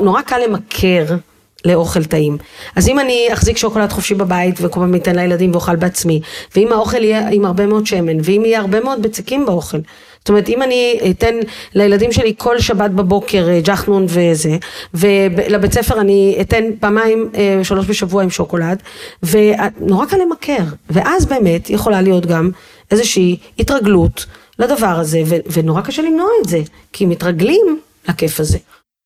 [0.00, 1.16] נורא קל למכר
[1.64, 2.38] לאוכל טעים.
[2.76, 6.20] אז אם אני אחזיק שוקולד חופשי בבית וכל פעם אתן לילדים ואוכל בעצמי,
[6.56, 9.78] ואם האוכל יהיה עם הרבה מאוד שמן, ואם יהיה הרבה מאוד בצקים באוכל,
[10.24, 11.34] זאת אומרת אם אני אתן
[11.74, 14.56] לילדים שלי כל שבת בבוקר אה, ג'חנון וזה,
[14.94, 18.82] ולבית ספר אני אתן פעמיים אה, שלוש בשבוע עם שוקולד,
[19.22, 22.50] ונורא קל למכר, ואז באמת יכולה להיות גם
[22.90, 24.26] איזושהי התרגלות
[24.58, 25.22] לדבר הזה,
[25.52, 26.60] ונורא קשה למנוע את זה,
[26.92, 28.58] כי מתרגלים לכיף הזה.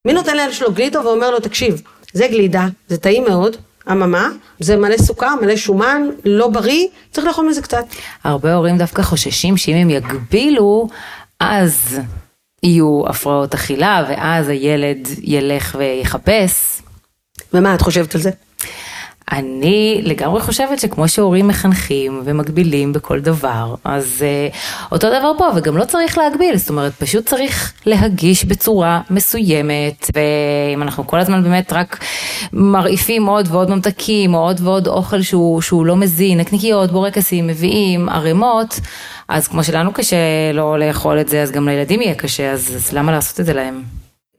[0.07, 3.57] מי נותן לילד שלו גלידו ואומר לו תקשיב זה גלידה, זה טעים מאוד,
[3.91, 4.29] אממה,
[4.61, 7.85] זה מלא סוכר, מלא שומן, לא בריא, צריך לאכול מזה קצת.
[8.25, 10.89] הרבה הורים דווקא חוששים שאם הם יגבילו,
[11.41, 12.01] אז
[12.63, 16.83] יהיו הפרעות אכילה, ואז הילד ילך ויחפש.
[17.55, 18.31] ומה את חושבת על זה?
[19.33, 24.57] אני לגמרי חושבת שכמו שהורים מחנכים ומגבילים בכל דבר, אז uh,
[24.93, 30.83] אותו דבר פה, וגם לא צריך להגביל, זאת אומרת, פשוט צריך להגיש בצורה מסוימת, ואם
[30.83, 32.05] אנחנו כל הזמן באמת רק
[32.53, 38.09] מרעיפים עוד ועוד ממתקים, או עוד ועוד אוכל שהוא, שהוא לא מזין, נקניקיות, בורקסים, מביאים,
[38.09, 38.81] ערימות,
[39.29, 40.17] אז כמו שלנו קשה
[40.55, 43.53] לא לאכול את זה, אז גם לילדים יהיה קשה, אז, אז למה לעשות את זה
[43.53, 43.98] להם?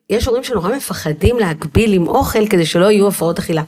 [0.09, 3.63] יש הורים שנורא מפחדים להגביל עם אוכל כדי שלא יהיו הפרעות אכילה.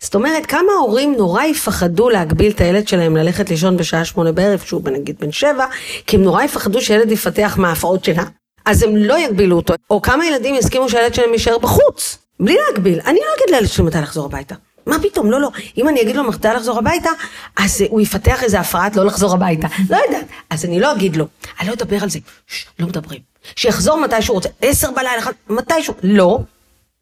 [0.00, 4.60] זאת אומרת, כמה הורים נורא יפחדו להגביל את הילד שלהם ללכת לישון בשעה שמונה בערב,
[4.64, 5.66] שהוא נגיד בן שבע,
[6.06, 8.22] כי הם נורא יפחדו שילד יפתח מההפרעות שלה.
[8.64, 9.74] אז הם לא יגבילו אותו.
[9.90, 13.00] או כמה ילדים יסכימו שהילד שלהם יישאר בחוץ, בלי להגביל.
[13.06, 14.54] אני לא אגיד לילד שלי מתי לחזור הביתה.
[14.86, 15.48] מה פתאום, לא, לא.
[15.78, 17.10] אם אני אגיד לו מתי לחזור הביתה,
[17.56, 19.68] אז הוא יפתח איזה הפרעת לא לחזור הביתה.
[19.90, 20.26] לא יודעת.
[20.50, 21.26] אז אני לא אגיד לו.
[21.60, 22.18] אני לא אדבר על זה.
[22.46, 23.27] ששש, לא מדברים.
[23.56, 24.48] שיחזור מתי שהוא רוצה.
[24.62, 25.96] עשר בלילה, מתי שהוא...
[26.02, 26.38] לא.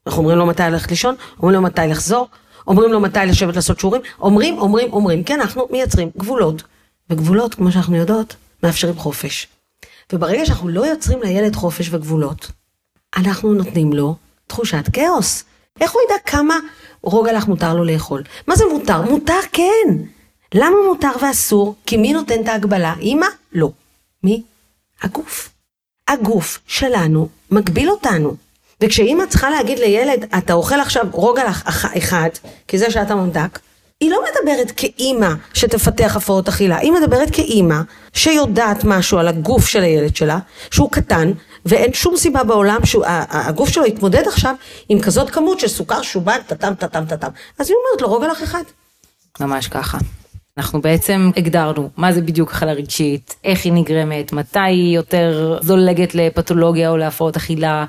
[0.06, 2.28] אנחנו אומרים לו מתי ללכת לישון, אומרים לו מתי לחזור,
[2.66, 5.24] אומרים לו מתי לשבת לעשות שיעורים, אומרים, אומרים, אומרים.
[5.24, 6.62] כן, אנחנו מייצרים גבולות.
[7.10, 9.46] וגבולות, כמו שאנחנו יודעות, מאפשרים חופש.
[10.12, 12.50] וברגע שאנחנו לא יוצרים לילד חופש וגבולות,
[13.16, 15.44] אנחנו נותנים לו תחושת כאוס.
[15.80, 16.56] איך הוא ידע כמה
[17.02, 18.22] רוגלח מותר לו לאכול?
[18.46, 19.02] מה זה מותר?
[19.02, 19.96] מותר כן.
[20.54, 21.74] למה מותר ואסור?
[21.86, 22.94] כי מי נותן את ההגבלה?
[23.00, 23.26] אמא?
[23.52, 23.70] לא.
[24.22, 24.42] מי?
[25.02, 25.55] הגוף.
[26.08, 28.34] הגוף שלנו מגביל אותנו.
[28.80, 31.62] וכשאימא צריכה להגיד לילד, אתה אוכל עכשיו רוגלח
[31.98, 32.28] אחד,
[32.68, 33.58] כי זה שאתה ממתק,
[34.00, 37.80] היא לא מדברת כאימא שתפתח הפרעות אכילה, היא מדברת כאימא
[38.12, 40.38] שיודעת משהו על הגוף של הילד שלה,
[40.70, 41.32] שהוא קטן,
[41.66, 44.54] ואין שום סיבה בעולם שהגוף שלו יתמודד עכשיו
[44.88, 47.28] עם כזאת כמות של סוכר שומן, טאטם, טאטם, טאטם.
[47.58, 48.62] אז היא אומרת לו, רוגלח אחד.
[49.40, 49.98] ממש ככה.
[50.58, 56.14] אנחנו בעצם הגדרנו מה זה בדיוק אכלה רגשית, איך היא נגרמת, מתי היא יותר זולגת
[56.14, 57.84] לפתולוגיה או להפרעות אכילה,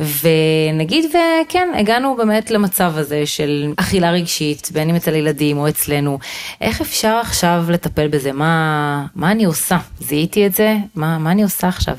[0.00, 6.18] ונגיד וכן, הגענו באמת למצב הזה של אכילה רגשית, בין אם אצל ילדים או אצלנו,
[6.60, 9.78] איך אפשר עכשיו לטפל בזה, מה, מה אני עושה?
[10.00, 11.96] זיהיתי את זה, מה, מה אני עושה עכשיו?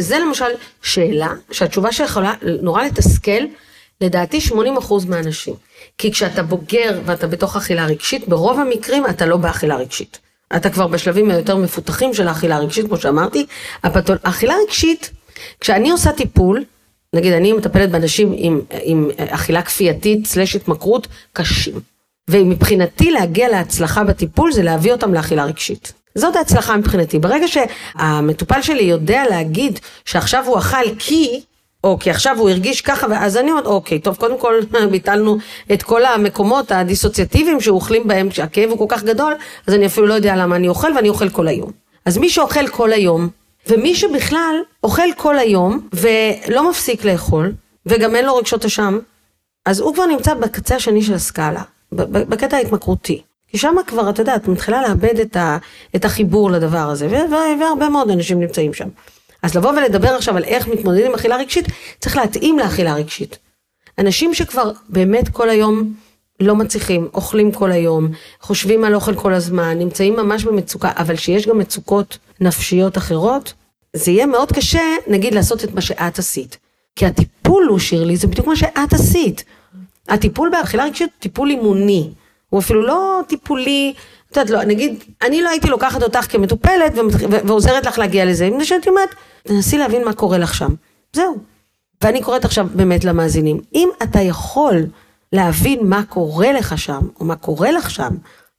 [0.00, 0.50] זה למשל
[0.82, 3.42] שאלה שהתשובה שיכולה נורא לתסכל,
[4.00, 4.52] לדעתי 80%
[5.08, 5.54] מהאנשים.
[5.98, 10.18] כי כשאתה בוגר ואתה בתוך אכילה רגשית, ברוב המקרים אתה לא באכילה רגשית.
[10.56, 13.46] אתה כבר בשלבים היותר מפותחים של האכילה הרגשית, כמו שאמרתי.
[13.84, 14.18] הפתול...
[14.22, 15.10] אכילה רגשית,
[15.60, 16.64] כשאני עושה טיפול,
[17.14, 21.80] נגיד אני מטפלת באנשים עם, עם אכילה כפייתית סלש התמכרות קשים.
[22.30, 25.92] ומבחינתי להגיע להצלחה בטיפול זה להביא אותם לאכילה רגשית.
[26.14, 27.18] זאת ההצלחה מבחינתי.
[27.18, 31.40] ברגע שהמטופל שלי יודע להגיד שעכשיו הוא אכל כי
[31.84, 34.54] או כי עכשיו הוא הרגיש ככה, אז אני אומרת, אוקיי, טוב, קודם כל
[34.90, 35.38] ביטלנו
[35.72, 39.34] את כל המקומות הדיסוציאטיביים שאוכלים בהם, כשהכאב הוא כל כך גדול,
[39.66, 41.70] אז אני אפילו לא יודע למה אני אוכל, ואני אוכל כל היום.
[42.04, 43.28] אז מי שאוכל כל היום,
[43.66, 47.52] ומי שבכלל אוכל כל היום, ולא מפסיק לאכול,
[47.86, 48.98] וגם אין לו רגשות אשם,
[49.66, 51.62] אז הוא כבר נמצא בקצה השני של הסקאלה,
[51.92, 53.22] בקטע ההתמכרותי.
[53.48, 55.58] כי שם כבר, את יודעת, מתחילה לאבד את, ה,
[55.96, 57.24] את החיבור לדבר הזה,
[57.60, 58.88] והרבה מאוד אנשים נמצאים שם.
[59.42, 61.66] אז לבוא ולדבר עכשיו על איך מתמודדים עם אכילה רגשית,
[62.00, 63.38] צריך להתאים לאכילה רגשית.
[63.98, 65.94] אנשים שכבר באמת כל היום
[66.40, 68.08] לא מצליחים, אוכלים כל היום,
[68.40, 73.52] חושבים על אוכל כל הזמן, נמצאים ממש במצוקה, אבל שיש גם מצוקות נפשיות אחרות,
[73.96, 76.58] זה יהיה מאוד קשה, נגיד, לעשות את מה שאת עשית.
[76.96, 79.44] כי הטיפול הוא, שירלי, זה בדיוק מה שאת עשית.
[80.08, 82.10] הטיפול באכילה רגשית הוא טיפול אימוני.
[82.50, 83.94] הוא אפילו לא טיפולי
[84.30, 86.92] את יודעת, לא, נגיד, אני לא הייתי לוקחת אותך כמטופלת
[87.46, 90.74] ועוזרת לך להגיע לזה, מפני שהייתי אומרת, תנסי להבין מה קורה לך שם.
[91.12, 91.36] זהו.
[92.04, 94.86] ואני קוראת עכשיו באמת למאזינים, אם אתה יכול
[95.32, 98.10] להבין מה קורה לך שם, או מה קורה לך שם,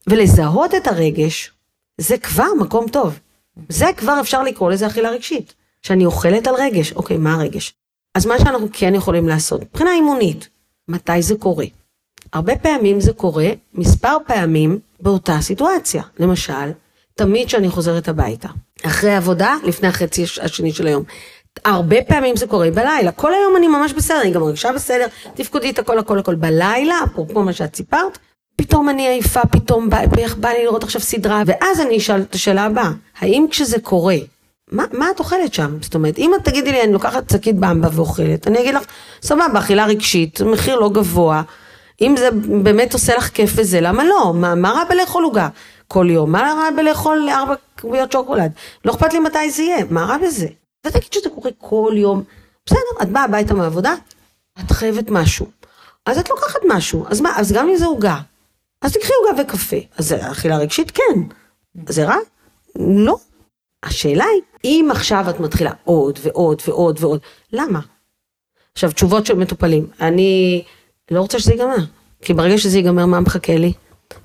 [0.08, 1.52] ולזהות את הרגש,
[1.98, 3.20] זה כבר מקום טוב.
[3.70, 5.54] זה כבר אפשר לקרוא לזה אכילה רגשית.
[5.82, 7.74] שאני אוכלת על רגש, אוקיי, מה הרגש?
[8.16, 10.50] אז מה שאנחנו כן יכולים לעשות, מבחינה אימונית,
[10.88, 11.66] מתי זה קורה?
[12.34, 16.04] הרבה פעמים זה קורה מספר פעמים באותה סיטואציה.
[16.20, 16.72] למשל,
[17.16, 18.48] תמיד כשאני חוזרת הביתה,
[18.86, 21.04] אחרי עבודה, לפני החצי השני של היום.
[21.66, 25.80] הרבה פעמים זה קורה בלילה, כל היום אני ממש בסדר, אני גם מרגישה בסדר, תפקודית,
[25.80, 26.36] הכל הכל הכל.
[26.36, 28.18] בלילה, אפרופו מה שאת סיפרת,
[28.56, 32.36] פתאום אני עייפה, פתאום בא, איך בא לי לראות עכשיו סדרה, ואז אני אשאל את
[32.36, 34.18] השאלה הבאה, האם כשזה קורה,
[34.72, 35.78] מה, מה את אוכלת שם?
[35.82, 38.84] זאת אומרת, אם את תגידי לי, אני לוקחת שקית במבה ואוכלת, אני אגיד לך,
[39.22, 41.42] סבבה, אכילה רגשית, מחיר לא גבוה,
[42.02, 42.30] אם זה
[42.64, 44.34] באמת עושה לך כיף וזה, למה לא?
[44.36, 45.50] מה, מה רע בלאכול עוגה
[45.88, 46.32] כל יום?
[46.32, 48.52] מה רע בלאכול ארבע קוביות שוקולד?
[48.86, 50.48] לא אכפת לי מתי זה יהיה, מה רע בזה?
[50.86, 52.24] ותגיד שזה קורה כל יום.
[52.66, 53.94] בסדר, את באה הביתה מהעבודה,
[54.60, 55.46] את חייבת משהו.
[56.06, 58.20] אז את לוקחת משהו, אז מה, אז גם אם זה עוגה.
[58.82, 59.78] אז תקחי עוגה וקפה.
[59.98, 60.92] אז אכילה רגשית?
[60.92, 61.22] כן.
[61.90, 62.16] זה רע?
[62.76, 63.18] לא.
[63.84, 67.20] השאלה היא, אם עכשיו את מתחילה עוד ועוד ועוד ועוד,
[67.54, 67.80] למה?
[68.74, 69.88] עכשיו, תשובות של מטופלים.
[70.02, 70.64] אני
[71.12, 71.86] לא רוצה שזה ייגמר,
[72.22, 73.74] כי ברגע שזה ייגמר, מה מחכה לי?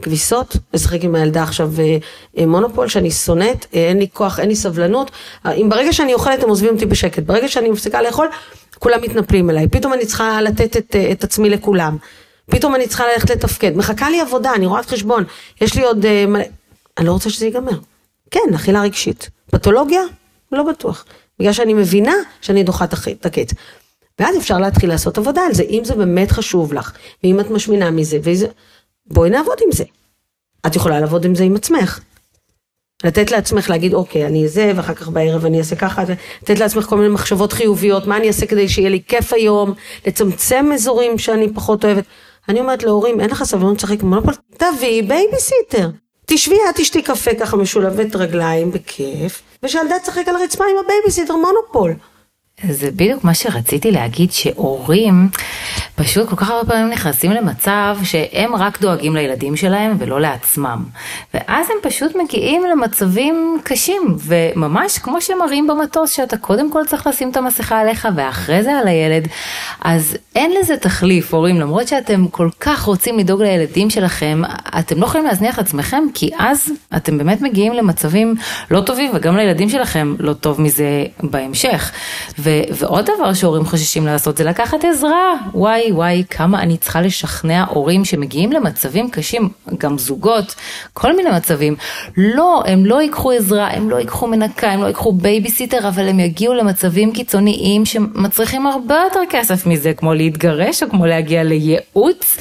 [0.02, 1.96] כביסות, לשחק עם הילדה עכשיו אה,
[2.38, 5.10] אה, מונופול שאני שונאת, אה, אין לי כוח, אין לי סבלנות.
[5.46, 8.28] אם ברגע שאני אוכלת הם עוזבים אותי בשקט, ברגע שאני מפסיקה לאכול,
[8.78, 9.68] כולם מתנפלים אליי.
[9.68, 11.96] פתאום אני צריכה לתת את, את עצמי לכולם.
[12.50, 13.76] פתאום אני צריכה ללכת לתפקד.
[13.76, 15.24] מחכה לי עבודה, אני רואה את חשבון,
[15.60, 16.44] יש לי עוד מלא...
[16.98, 17.78] אני לא רוצה שזה ייגמר.
[18.30, 19.30] כן, אכילה רגשית.
[19.50, 20.00] פתולוגיה?
[20.52, 21.04] לא בטוח.
[21.38, 23.50] בגלל שאני מבינה שאני דוחה את הקץ.
[24.18, 26.92] ואז אפשר להתחיל לעשות עבודה על זה, אם זה באמת חשוב לך,
[27.24, 28.46] ואם את משמינה מזה, וזה...
[29.06, 29.84] בואי נעבוד עם זה.
[30.66, 32.00] את יכולה לעבוד עם זה עם עצמך.
[33.04, 36.02] לתת לעצמך להגיד, אוקיי, אני זה, ואחר כך בערב אני אעשה ככה,
[36.42, 39.74] לתת לעצמך כל מיני מחשבות חיוביות, מה אני אעשה כדי שיהיה לי כיף היום,
[40.06, 42.04] לצמצם אזורים שאני פחות אוהבת.
[42.48, 45.88] אני אומרת להורים, אין לך סבלנות לשחק מונופול, תביאי בייביסיטר.
[46.26, 51.94] תשבי, את תשתי קפה ככה משולבת רגליים בכיף, ושילדה תשחק על הרצפה עם הבייביסיטר מונופול.
[52.62, 55.28] זה בדיוק מה שרציתי להגיד, שהורים
[55.94, 60.84] פשוט כל כך הרבה פעמים נכנסים למצב שהם רק דואגים לילדים שלהם ולא לעצמם.
[61.34, 67.30] ואז הם פשוט מגיעים למצבים קשים, וממש כמו שמראים במטוס, שאתה קודם כל צריך לשים
[67.30, 69.28] את המסכה עליך ואחרי זה על הילד,
[69.80, 74.42] אז אין לזה תחליף, הורים, למרות שאתם כל כך רוצים לדאוג לילדים שלכם,
[74.78, 78.34] אתם לא יכולים להזניח עצמכם, כי אז אתם באמת מגיעים למצבים
[78.70, 81.92] לא טובים, וגם לילדים שלכם לא טוב מזה בהמשך.
[82.44, 85.34] ו- ועוד דבר שהורים חוששים לעשות זה לקחת עזרה.
[85.54, 90.54] וואי וואי, כמה אני צריכה לשכנע הורים שמגיעים למצבים קשים, גם זוגות,
[90.92, 91.76] כל מיני מצבים.
[92.16, 96.20] לא, הם לא ייקחו עזרה, הם לא ייקחו מנקה, הם לא ייקחו בייביסיטר, אבל הם
[96.20, 102.36] יגיעו למצבים קיצוניים שמצריכים הרבה יותר כסף מזה, כמו להתגרש או כמו להגיע לייעוץ,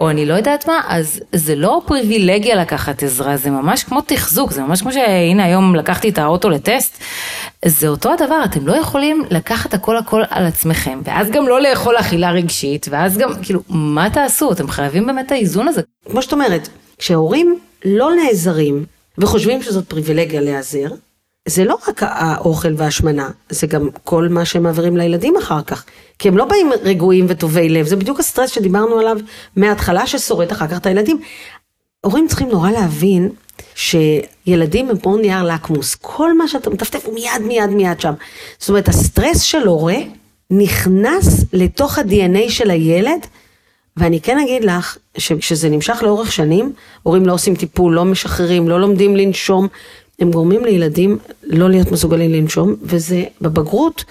[0.00, 4.52] או אני לא יודעת מה, אז זה לא פריבילגיה לקחת עזרה, זה ממש כמו תחזוק,
[4.52, 7.02] זה ממש כמו שהנה היום לקחתי את האוטו לטסט.
[7.64, 11.96] זה אותו הדבר, אתם לא יכולים לקחת הכל הכל על עצמכם, ואז גם לא לאכול
[11.96, 14.52] אכילה רגשית, ואז גם, כאילו, מה תעשו?
[14.52, 15.82] אתם חייבים באמת את האיזון הזה.
[16.10, 18.84] כמו שאת אומרת, כשהורים לא נעזרים
[19.18, 20.88] וחושבים שזאת פריבילגיה להיעזר,
[21.48, 25.84] זה לא רק האוכל וההשמנה, זה גם כל מה שהם מעבירים לילדים אחר כך.
[26.18, 29.16] כי הם לא באים רגועים וטובי לב, זה בדיוק הסטרס שדיברנו עליו
[29.56, 31.20] מההתחלה ששורט אחר כך את הילדים.
[32.00, 33.30] הורים צריכים נורא להבין
[33.74, 38.12] שילדים הם כמו נייר לקמוס, כל מה שאתה מטפטף הוא מיד מיד מיד שם.
[38.58, 39.96] זאת אומרת, הסטרס של הורה
[40.50, 43.26] נכנס לתוך ה-DNA של הילד,
[43.96, 48.80] ואני כן אגיד לך שכשזה נמשך לאורך שנים, הורים לא עושים טיפול, לא משחררים, לא
[48.80, 49.68] לומדים לנשום,
[50.18, 54.04] הם גורמים לילדים לא להיות מסוגלים לנשום, וזה בבגרות,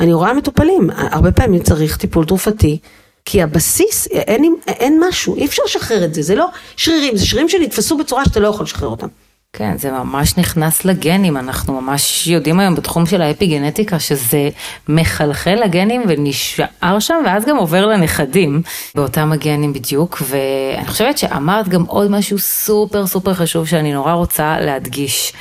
[0.00, 2.78] אני רואה מטופלים, הרבה פעמים צריך טיפול תרופתי.
[3.24, 7.48] כי הבסיס, אין, אין משהו, אי אפשר לשחרר את זה, זה לא שרירים, זה שרירים
[7.48, 9.08] שנתפסו בצורה שאתה לא יכול לשחרר אותם.
[9.56, 14.48] כן, זה ממש נכנס לגנים, אנחנו ממש יודעים היום בתחום של האפי גנטיקה שזה
[14.88, 18.62] מחלחל לגנים ונשאר שם ואז גם עובר לנכדים
[18.94, 24.60] באותם הגנים בדיוק ואני חושבת שאמרת גם עוד משהו סופר סופר חשוב שאני נורא רוצה
[24.60, 25.32] להדגיש.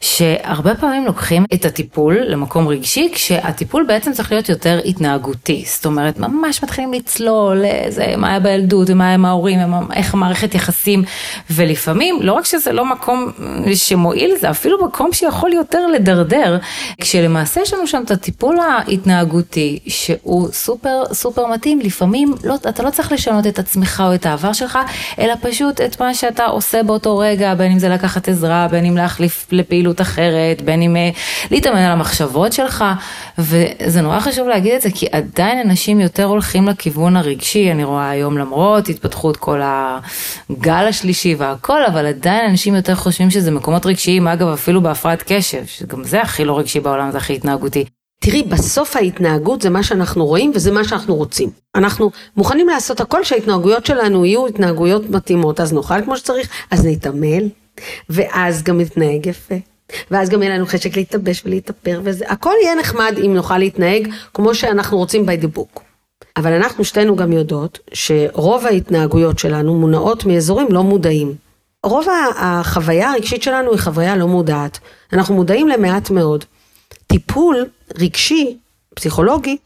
[0.00, 5.64] שהרבה פעמים לוקחים את הטיפול למקום רגשי, כשהטיפול בעצם צריך להיות יותר התנהגותי.
[5.66, 9.58] זאת אומרת, ממש מתחילים לצלול, איזה, מה היה בילדות, ומה היה עם ההורים,
[9.92, 11.04] איך המערכת יחסים,
[11.50, 13.32] ולפעמים, לא רק שזה לא מקום
[13.74, 16.58] שמועיל, זה אפילו מקום שיכול יותר לדרדר,
[17.00, 22.90] כשלמעשה יש לנו שם את הטיפול ההתנהגותי, שהוא סופר סופר מתאים, לפעמים לא, אתה לא
[22.90, 24.78] צריך לשנות את עצמך או את העבר שלך,
[25.18, 28.96] אלא פשוט את מה שאתה עושה באותו רגע, בין אם זה לקחת עזרה, בין אם
[28.96, 29.87] להחליף לפעילות.
[29.88, 31.10] פעילות אחרת, בין אם אה,
[31.50, 32.84] להתאמן על המחשבות שלך,
[33.38, 38.10] וזה נורא חשוב להגיד את זה, כי עדיין אנשים יותר הולכים לכיוון הרגשי, אני רואה
[38.10, 44.28] היום למרות התפתחות כל הגל השלישי והכל, אבל עדיין אנשים יותר חושבים שזה מקומות רגשיים,
[44.28, 47.84] אגב אפילו בהפרעת קשב, שגם זה הכי לא רגשי בעולם, זה הכי התנהגותי.
[48.20, 51.50] תראי, בסוף ההתנהגות זה מה שאנחנו רואים וזה מה שאנחנו רוצים.
[51.74, 57.48] אנחנו מוכנים לעשות הכל שההתנהגויות שלנו יהיו התנהגויות מתאימות, אז נאכל כמו שצריך, אז נתעמל,
[58.10, 59.54] ואז גם נתנהג יפה.
[60.10, 64.54] ואז גם יהיה לנו חשק להתלבש ולהתאפר וזה, הכל יהיה נחמד אם נוכל להתנהג כמו
[64.54, 65.80] שאנחנו רוצים by the book.
[66.36, 71.34] אבל אנחנו שתינו גם יודעות שרוב ההתנהגויות שלנו מונעות מאזורים לא מודעים.
[71.84, 72.06] רוב
[72.38, 74.78] החוויה הרגשית שלנו היא חוויה לא מודעת.
[75.12, 76.44] אנחנו מודעים למעט מאוד.
[77.06, 77.66] טיפול
[77.98, 78.56] רגשי,
[78.94, 79.56] פסיכולוגי,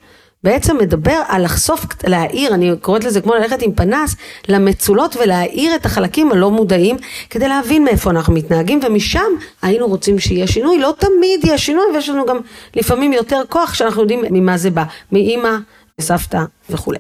[0.45, 4.17] בעצם מדבר על לחשוף, להאיר, אני קוראת לזה כמו ללכת עם פנס,
[4.49, 6.97] למצולות ולהאיר את החלקים הלא מודעים,
[7.31, 9.31] כדי להבין מאיפה אנחנו מתנהגים, ומשם
[9.63, 10.79] היינו רוצים שיהיה שינוי.
[10.79, 12.39] לא תמיד יש שינוי, ויש לנו גם
[12.77, 15.57] לפעמים יותר כוח כשאנחנו יודעים ממה זה בא, מאימא,
[16.01, 16.99] סבתא וכולי.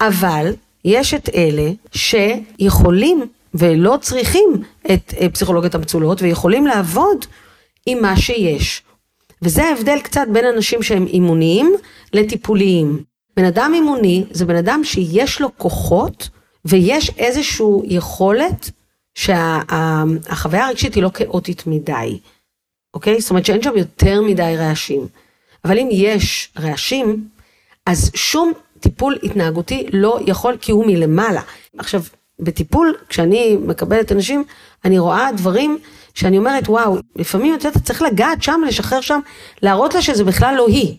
[0.00, 0.52] אבל
[0.84, 4.62] יש את אלה שיכולים ולא צריכים
[4.92, 7.26] את פסיכולוגיית המצולות, ויכולים לעבוד
[7.86, 8.82] עם מה שיש.
[9.42, 11.74] וזה ההבדל קצת בין אנשים שהם אימוניים
[12.12, 13.02] לטיפוליים.
[13.36, 16.28] בן אדם אימוני זה בן אדם שיש לו כוחות
[16.64, 18.70] ויש איזושהי יכולת
[19.14, 22.18] שהחוויה שה, הרגשית היא לא כאוטית מדי,
[22.94, 23.20] אוקיי?
[23.20, 25.06] זאת אומרת שאין שם יותר מדי רעשים.
[25.64, 27.28] אבל אם יש רעשים,
[27.86, 31.42] אז שום טיפול התנהגותי לא יכול כי הוא מלמעלה.
[31.78, 32.02] עכשיו,
[32.40, 34.44] בטיפול, כשאני מקבלת אנשים,
[34.84, 35.78] אני רואה דברים
[36.14, 39.20] שאני אומרת, וואו, לפעמים את יודעת, צריך לגעת שם, לשחרר שם,
[39.62, 40.96] להראות לה שזה בכלל לא היא.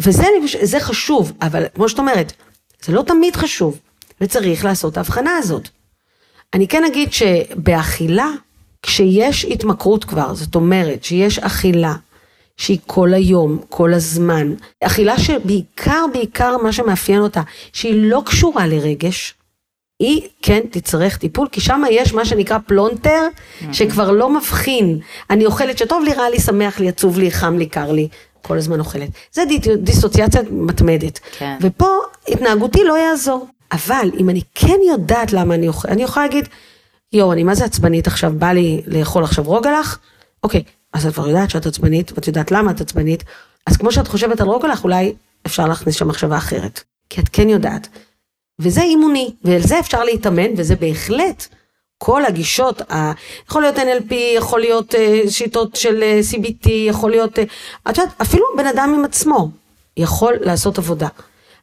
[0.00, 2.32] וזה חשוב, אבל כמו שאת אומרת,
[2.84, 3.78] זה לא תמיד חשוב,
[4.20, 5.68] וצריך לעשות את ההבחנה הזאת.
[6.54, 8.28] אני כן אגיד שבאכילה,
[8.82, 11.94] כשיש התמכרות כבר, זאת אומרת שיש אכילה
[12.56, 19.34] שהיא כל היום, כל הזמן, אכילה שבעיקר, בעיקר מה שמאפיין אותה, שהיא לא קשורה לרגש,
[20.02, 23.28] היא כן תצטרך טיפול, כי שם יש מה שנקרא פלונטר,
[23.72, 24.98] שכבר לא מבחין.
[25.30, 28.08] אני אוכלת שטוב לי, רע לי, שמח לי, עצוב לי, חם לי, קר לי,
[28.42, 29.08] כל הזמן אוכלת.
[29.32, 29.42] זה
[29.78, 31.20] דיסוציאציה מתמדת.
[31.38, 31.56] כן.
[31.60, 31.88] ופה
[32.28, 33.46] התנהגותי לא יעזור.
[33.72, 36.48] אבל אם אני כן יודעת למה אני אוכלת, אני יכולה להגיד,
[37.12, 39.98] יואו, אני מה זה עצבנית עכשיו, בא לי לאכול עכשיו רוגלח?
[40.42, 43.24] אוקיי, אז את כבר יודעת שאת עצבנית, ואת יודעת למה את עצבנית,
[43.66, 45.14] אז כמו שאת חושבת על רוגלח, אולי
[45.46, 46.82] אפשר להכניס שם מחשבה אחרת.
[47.10, 47.88] כי את כן יודעת.
[48.58, 51.46] וזה אימוני, ועל זה אפשר להתאמן, וזה בהחלט
[51.98, 53.12] כל הגישות, ה...
[53.48, 57.42] יכול להיות NLP, יכול להיות uh, שיטות של uh, CBT, יכול להיות, uh,
[57.90, 59.50] את יודעת, אפילו בן אדם עם עצמו
[59.96, 61.08] יכול לעשות עבודה.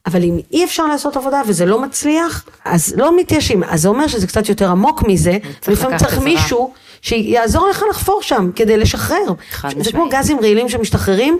[0.06, 3.64] אבל אם אי אפשר לעשות עבודה וזה לא מצליח, אז לא מתיישים.
[3.64, 5.38] אז זה אומר שזה קצת יותר עמוק מזה,
[5.68, 9.34] לפעמים צריך מישהו שיעזור לך לחפור שם כדי לשחרר.
[9.80, 11.40] זה כמו גזים רעילים שמשתחררים,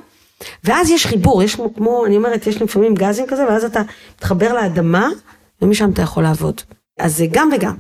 [0.64, 3.82] ואז יש חיבור, יש כמו, אני אומרת, יש לפעמים גזים כזה, ואז אתה
[4.16, 5.10] מתחבר לאדמה,
[5.62, 6.62] ומשם אתה יכול לעבוד.
[7.00, 7.76] אז זה גם וגם.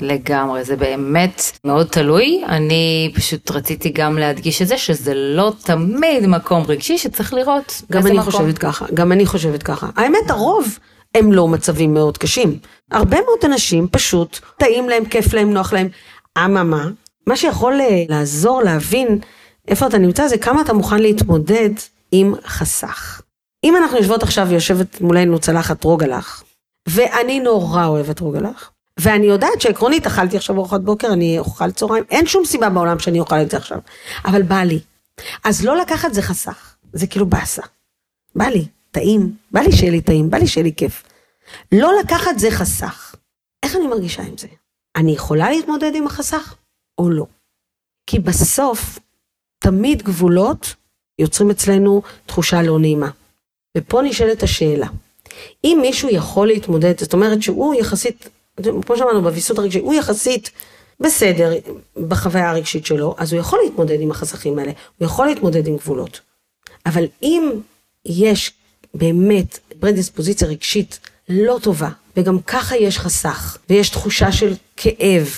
[0.00, 2.42] לגמרי, זה באמת מאוד תלוי.
[2.48, 7.82] אני פשוט רציתי גם להדגיש את זה, שזה לא תמיד מקום רגשי שצריך לראות.
[7.92, 8.30] גם אני מקום.
[8.30, 9.88] חושבת ככה, גם אני חושבת ככה.
[9.96, 10.78] האמת, הרוב
[11.14, 12.58] הם לא מצבים מאוד קשים.
[12.90, 15.88] הרבה מאוד אנשים פשוט טעים להם, כיף להם, נוח להם.
[16.38, 16.88] אממה,
[17.26, 19.18] מה שיכול אה, לעזור להבין
[19.68, 21.70] איפה אתה נמצא זה כמה אתה מוכן להתמודד
[22.12, 23.20] עם חסך.
[23.64, 26.42] אם אנחנו יושבות עכשיו, יושבת מולנו צלחת רוגלח,
[26.88, 28.70] ואני נורא אוהבת רוגלח.
[29.00, 33.20] ואני יודעת שעקרונית אכלתי עכשיו ארוחת בוקר, אני אוכל צהריים, אין שום סיבה בעולם שאני
[33.20, 33.78] אוכל את זה עכשיו,
[34.24, 34.80] אבל בא לי.
[35.44, 37.62] אז לא לקחת זה חסך, זה כאילו באסה.
[38.34, 41.02] בא לי, טעים, בא לי שיהיה לי טעים, בא לי שיהיה לי כיף.
[41.72, 43.14] לא לקחת זה חסך.
[43.62, 44.46] איך אני מרגישה עם זה?
[44.96, 46.54] אני יכולה להתמודד עם החסך
[46.98, 47.26] או לא?
[48.06, 48.98] כי בסוף,
[49.58, 50.74] תמיד גבולות
[51.18, 53.10] יוצרים אצלנו תחושה לא נעימה.
[53.76, 54.86] ופה נשאלת השאלה,
[55.64, 58.28] אם מישהו יכול להתמודד, זאת אומרת שהוא יחסית,
[58.86, 60.50] כמו שאמרנו בוויסות הרגשי, הוא יחסית
[61.00, 61.52] בסדר
[62.08, 66.20] בחוויה הרגשית שלו, אז הוא יכול להתמודד עם החסכים האלה, הוא יכול להתמודד עם גבולות.
[66.86, 67.50] אבל אם
[68.06, 68.52] יש
[68.94, 75.28] באמת פרדיספוזיציה רגשית לא טובה, וגם ככה יש חסך, ויש תחושה של כאב,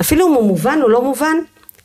[0.00, 1.36] אפילו אם הוא מובן או לא מובן,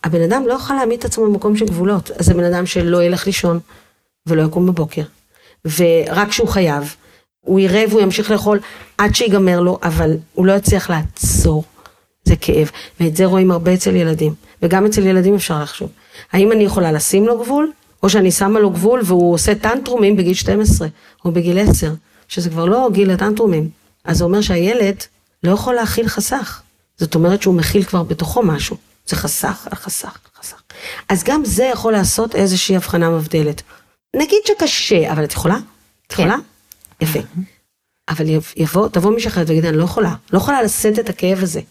[0.03, 2.11] הבן אדם לא יכול להעמיד את עצמו במקום של גבולות.
[2.11, 3.59] אז זה בן אדם שלא ילך לישון,
[4.27, 5.03] ולא יקום בבוקר,
[5.65, 6.95] ורק כשהוא חייב,
[7.43, 8.59] הוא יראה והוא ימשיך לאכול
[8.97, 11.63] עד שיגמר לו, אבל הוא לא יצליח לעצור.
[12.23, 15.89] זה כאב, ואת זה רואים הרבה אצל ילדים, וגם אצל ילדים אפשר לחשוב.
[16.31, 17.71] האם אני יכולה לשים לו גבול,
[18.03, 20.87] או שאני שמה לו גבול והוא עושה טנטרומים בגיל 12,
[21.25, 21.93] או בגיל 10,
[22.27, 23.69] שזה כבר לא גיל הטנטרומים.
[24.05, 24.95] אז זה אומר שהילד
[25.43, 26.61] לא יכול להכיל חסך.
[26.97, 28.77] זאת אומרת שהוא מכיל כבר בתוכו משהו.
[29.05, 30.61] זה חסך על חסך, חסך.
[31.09, 33.61] אז גם זה יכול לעשות איזושהי הבחנה מבדלת.
[34.15, 35.55] נגיד שקשה, אבל את יכולה?
[35.55, 36.23] את כן.
[36.23, 36.37] יכולה?
[37.03, 37.19] יפה.
[38.09, 41.39] אבל יב- יבוא, תבוא מישהי אחרת ותגיד, אני לא יכולה, לא יכולה לשאת את הכאב
[41.43, 41.61] הזה.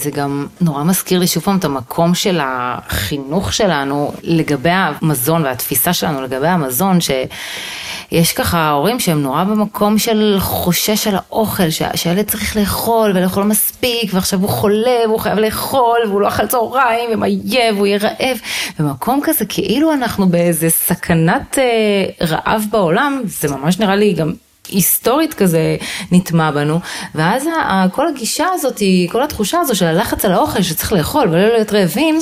[0.00, 5.92] זה גם נורא מזכיר לי שוב פעם את המקום של החינוך שלנו לגבי המזון והתפיסה
[5.92, 12.30] שלנו לגבי המזון, שיש ככה הורים שהם נורא במקום של חושש על האוכל, שה- שהילד
[12.30, 17.28] צריך לאכול ולאכול מספיק, ועכשיו הוא חולה והוא חייב לאכול, והוא לא אכל צהריים, ומה
[17.28, 18.36] יהיה, והוא יהיה רעב,
[18.78, 24.32] במקום כזה כאילו אנחנו באיזה סכנת אה, רעב בעולם, זה ממש נראה לי גם
[24.68, 25.76] היסטורית כזה
[26.12, 26.80] נטמע בנו,
[27.14, 27.48] ואז
[27.92, 32.18] כל הגישה הזאת, כל התחושה הזו של הלחץ על האוכל שצריך לאכול ולא להיות רעבים,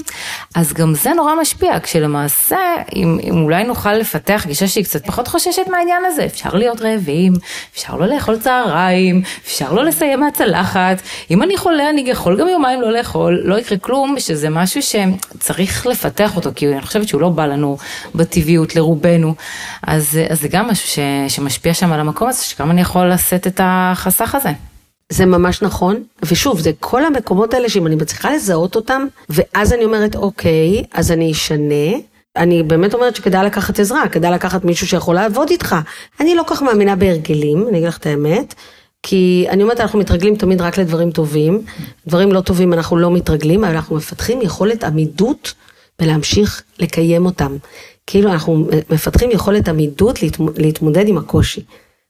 [0.54, 2.58] אז גם זה נורא משפיע, כשלמעשה,
[2.96, 7.32] אם, אם אולי נוכל לפתח גישה שהיא קצת פחות חוששת מהעניין הזה, אפשר להיות רעבים,
[7.74, 12.80] אפשר לא לאכול צהריים, אפשר לא לסיים מהצלחת, אם אני חולה אני יכול גם יומיים
[12.80, 17.28] לא לאכול, לא יקרה כלום, שזה משהו שצריך לפתח אותו, כי אני חושבת שהוא לא
[17.28, 17.76] בא לנו
[18.14, 19.34] בטבעיות לרובנו,
[19.82, 23.46] אז, אז זה גם משהו ש, שמשפיע שם על המקום הזה, שגם אני יכול לשאת
[23.46, 24.50] את החסך הזה.
[25.08, 29.84] זה ממש נכון, ושוב, זה כל המקומות האלה שאם אני מצליחה לזהות אותם, ואז אני
[29.84, 31.92] אומרת, אוקיי, אז אני אשנה.
[32.36, 35.76] אני באמת אומרת שכדאי לקחת עזרה, כדאי לקחת מישהו שיכול לעבוד איתך.
[36.20, 38.54] אני לא כך מאמינה בהרגלים, אני אגיד לך את האמת,
[39.02, 41.62] כי אני אומרת, אנחנו מתרגלים תמיד רק לדברים טובים,
[42.06, 45.54] דברים לא טובים אנחנו לא מתרגלים, אבל אנחנו מפתחים יכולת עמידות
[46.02, 47.56] ולהמשיך לקיים אותם.
[48.06, 51.60] כאילו אנחנו מפתחים יכולת עמידות להתמ- להתמודד עם הקושי.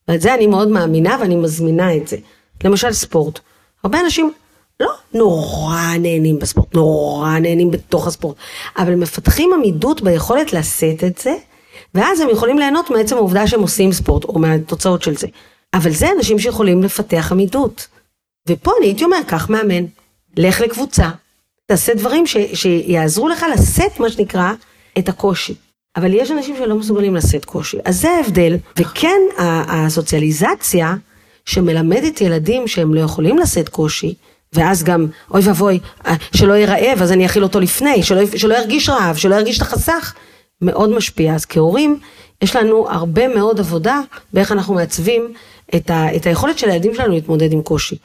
[0.09, 2.17] ואת זה אני מאוד מאמינה ואני מזמינה את זה.
[2.65, 3.41] למשל ספורט.
[3.85, 4.33] הרבה אנשים
[4.81, 8.37] לא נורא נהנים בספורט, נורא נהנים בתוך הספורט,
[8.79, 11.35] אבל מפתחים עמידות ביכולת לשאת את זה,
[11.95, 15.27] ואז הם יכולים ליהנות מעצם העובדה שהם עושים ספורט, או מהתוצאות של זה.
[15.75, 17.87] אבל זה אנשים שיכולים לפתח עמידות.
[18.49, 19.85] ופה אני הייתי אומר, קח מאמן,
[20.37, 21.11] לך לקבוצה,
[21.67, 24.53] תעשה דברים ש, שיעזרו לך לשאת, מה שנקרא,
[24.99, 25.55] את הקושי.
[25.97, 27.79] אבל יש אנשים שלא מסוגלים לשאת קושי.
[27.85, 29.21] אז זה ההבדל, וכן
[29.69, 30.95] הסוציאליזציה
[31.47, 34.15] שמלמדת ילדים שהם לא יכולים לשאת קושי,
[34.53, 38.55] ואז גם, אוי ואבוי, אה, שלא יהיה רעב, אז אני אכיל אותו לפני, שלא, שלא
[38.55, 40.15] ירגיש רעב, שלא ירגיש את החסך,
[40.63, 41.35] מאוד משפיע.
[41.35, 41.99] אז כהורים,
[42.43, 44.01] יש לנו הרבה מאוד עבודה
[44.33, 45.33] באיך אנחנו מעצבים
[45.75, 47.97] את, ה, את היכולת של הילדים שלנו להתמודד עם קושי.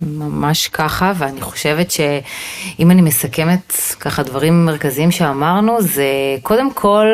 [0.00, 6.04] ממש ככה, ואני חושבת שאם אני מסכמת ככה דברים מרכזיים שאמרנו, זה
[6.42, 7.06] קודם כל,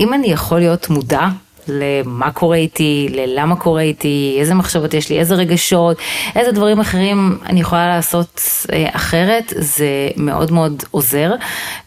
[0.00, 1.26] אם אני יכול להיות מודע
[1.68, 5.96] למה קורה איתי, ללמה קורה איתי, איזה מחשבות יש לי, איזה רגשות,
[6.36, 8.40] איזה דברים אחרים אני יכולה לעשות
[8.72, 11.34] אה, אחרת, זה מאוד מאוד עוזר.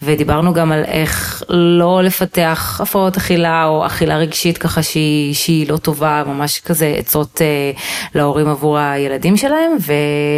[0.04, 5.78] ודיברנו גם על איך לא לפתח הפרעות אכילה או אכילה רגשית ככה שהיא, שהיא לא
[5.78, 7.72] טובה, ממש כזה עצות אה,
[8.16, 9.72] להורים עבור הילדים שלהם,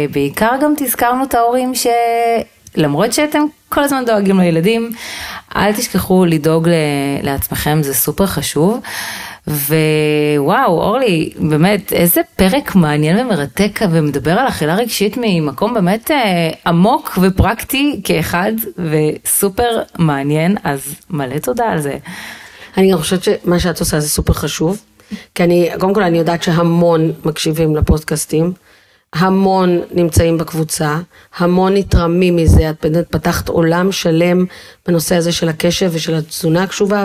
[0.08, 1.86] ובעיקר גם תזכרנו את ההורים ש...
[2.76, 3.42] למרות שאתם
[3.74, 4.90] כל הזמן דואגים לילדים,
[5.56, 6.68] אל תשכחו לדאוג
[7.22, 8.80] לעצמכם, זה סופר חשוב.
[9.48, 17.18] ווואו, אורלי, באמת, איזה פרק מעניין ומרתק ומדבר על אכילה רגשית ממקום באמת אה, עמוק
[17.22, 21.96] ופרקטי כאחד וסופר מעניין, אז מלא תודה על זה.
[22.76, 24.82] אני גם חושבת שמה שאת עושה זה סופר חשוב,
[25.34, 28.52] כי אני, קודם כל אני יודעת שהמון מקשיבים לפודקאסטים,
[29.14, 30.98] המון נמצאים בקבוצה,
[31.38, 34.44] המון נתרמים מזה, את באמת פתחת עולם שלם
[34.86, 37.04] בנושא הזה של הקשב ושל התזונה הקשובה,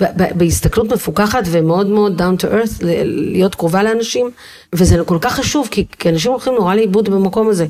[0.00, 4.30] ובהסתכלות מפוקחת ומאוד מאוד down to earth, להיות קרובה לאנשים,
[4.72, 7.66] וזה כל כך חשוב, כי, כי אנשים הולכים נורא לאיבוד במקום הזה.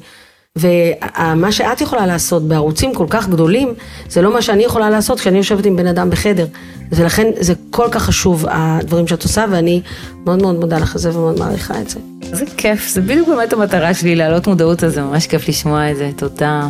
[0.58, 3.74] ומה שאת יכולה לעשות בערוצים כל כך גדולים,
[4.08, 6.46] זה לא מה שאני יכולה לעשות כשאני יושבת עם בן אדם בחדר.
[6.92, 9.80] ולכן זה כל כך חשוב, הדברים שאת עושה, ואני
[10.24, 11.98] מאוד מאוד מודה לך על זה ומאוד מעריכה את זה.
[12.32, 15.96] זה כיף, זה בדיוק באמת המטרה שלי להעלות מודעות, אז זה ממש כיף לשמוע את
[15.96, 16.68] זה, תודה.